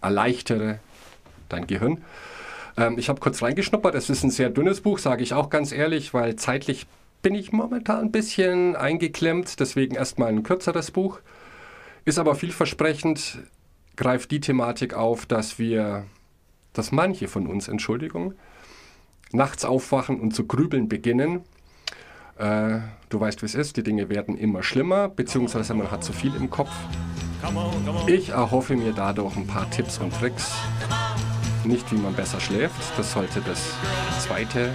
erleichtere 0.00 0.80
dein 1.48 1.68
Gehirn. 1.68 2.02
Ähm, 2.76 2.98
ich 2.98 3.08
habe 3.08 3.20
kurz 3.20 3.42
reingeschnuppert. 3.42 3.94
Es 3.94 4.10
ist 4.10 4.22
ein 4.22 4.30
sehr 4.30 4.50
dünnes 4.50 4.80
Buch, 4.80 4.98
sage 4.98 5.22
ich 5.22 5.34
auch 5.34 5.50
ganz 5.50 5.72
ehrlich, 5.72 6.14
weil 6.14 6.36
zeitlich 6.36 6.86
bin 7.22 7.34
ich 7.34 7.52
momentan 7.52 8.00
ein 8.00 8.12
bisschen 8.12 8.76
eingeklemmt. 8.76 9.60
Deswegen 9.60 9.94
erstmal 9.94 10.28
ein 10.28 10.42
kürzeres 10.42 10.90
Buch. 10.90 11.20
Ist 12.04 12.18
aber 12.18 12.34
vielversprechend, 12.34 13.38
greift 13.96 14.30
die 14.30 14.40
Thematik 14.40 14.94
auf, 14.94 15.26
dass 15.26 15.58
wir, 15.58 16.04
dass 16.72 16.92
manche 16.92 17.28
von 17.28 17.46
uns, 17.46 17.68
Entschuldigung, 17.68 18.34
nachts 19.32 19.64
aufwachen 19.64 20.18
und 20.18 20.34
zu 20.34 20.46
grübeln 20.46 20.88
beginnen. 20.88 21.42
Äh, 22.38 22.78
du 23.10 23.20
weißt, 23.20 23.42
wie 23.42 23.46
es 23.46 23.54
ist, 23.54 23.76
die 23.76 23.82
Dinge 23.82 24.08
werden 24.08 24.36
immer 24.36 24.62
schlimmer, 24.62 25.08
beziehungsweise 25.08 25.74
man 25.74 25.90
hat 25.90 26.02
zu 26.02 26.12
viel 26.12 26.34
im 26.34 26.48
Kopf. 26.48 26.70
Ich 28.06 28.30
erhoffe 28.30 28.76
mir 28.76 28.92
dadurch 28.92 29.36
ein 29.36 29.46
paar 29.46 29.70
Tipps 29.70 29.98
und 29.98 30.12
Tricks. 30.14 30.52
Nicht, 31.64 31.90
wie 31.92 31.96
man 31.96 32.14
besser 32.14 32.40
schläft, 32.40 32.74
das 32.96 33.12
sollte 33.12 33.40
das 33.42 33.60
zweite 34.24 34.72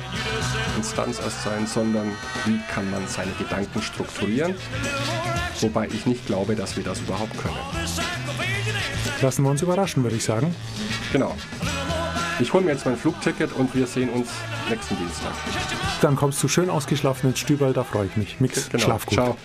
Instanz 0.77 1.19
erst 1.19 1.43
sein, 1.43 1.65
sondern 1.65 2.11
wie 2.45 2.59
kann 2.73 2.89
man 2.91 3.07
seine 3.07 3.31
Gedanken 3.39 3.81
strukturieren. 3.81 4.55
Wobei 5.61 5.87
ich 5.87 6.05
nicht 6.05 6.25
glaube, 6.27 6.55
dass 6.55 6.77
wir 6.77 6.83
das 6.83 6.99
überhaupt 6.99 7.35
können. 7.37 7.55
Lassen 9.21 9.43
wir 9.43 9.49
uns 9.49 9.61
überraschen, 9.61 10.03
würde 10.03 10.15
ich 10.15 10.23
sagen. 10.23 10.53
Genau. 11.11 11.35
Ich 12.39 12.51
hole 12.53 12.65
mir 12.65 12.71
jetzt 12.71 12.85
mein 12.85 12.97
Flugticket 12.97 13.53
und 13.53 13.73
wir 13.73 13.87
sehen 13.87 14.09
uns 14.09 14.27
nächsten 14.69 14.97
Dienstag. 14.97 15.31
Dann 16.01 16.15
kommst 16.15 16.43
du 16.43 16.47
schön 16.47 16.69
ausgeschlafen 16.69 17.29
ins 17.29 17.39
Stüberl, 17.39 17.73
da 17.73 17.83
freue 17.83 18.07
ich 18.07 18.17
mich. 18.17 18.39
Mix, 18.41 18.69
Genau. 18.69 18.83
schlaf 18.83 19.05
gut. 19.05 19.13
Ciao. 19.15 19.37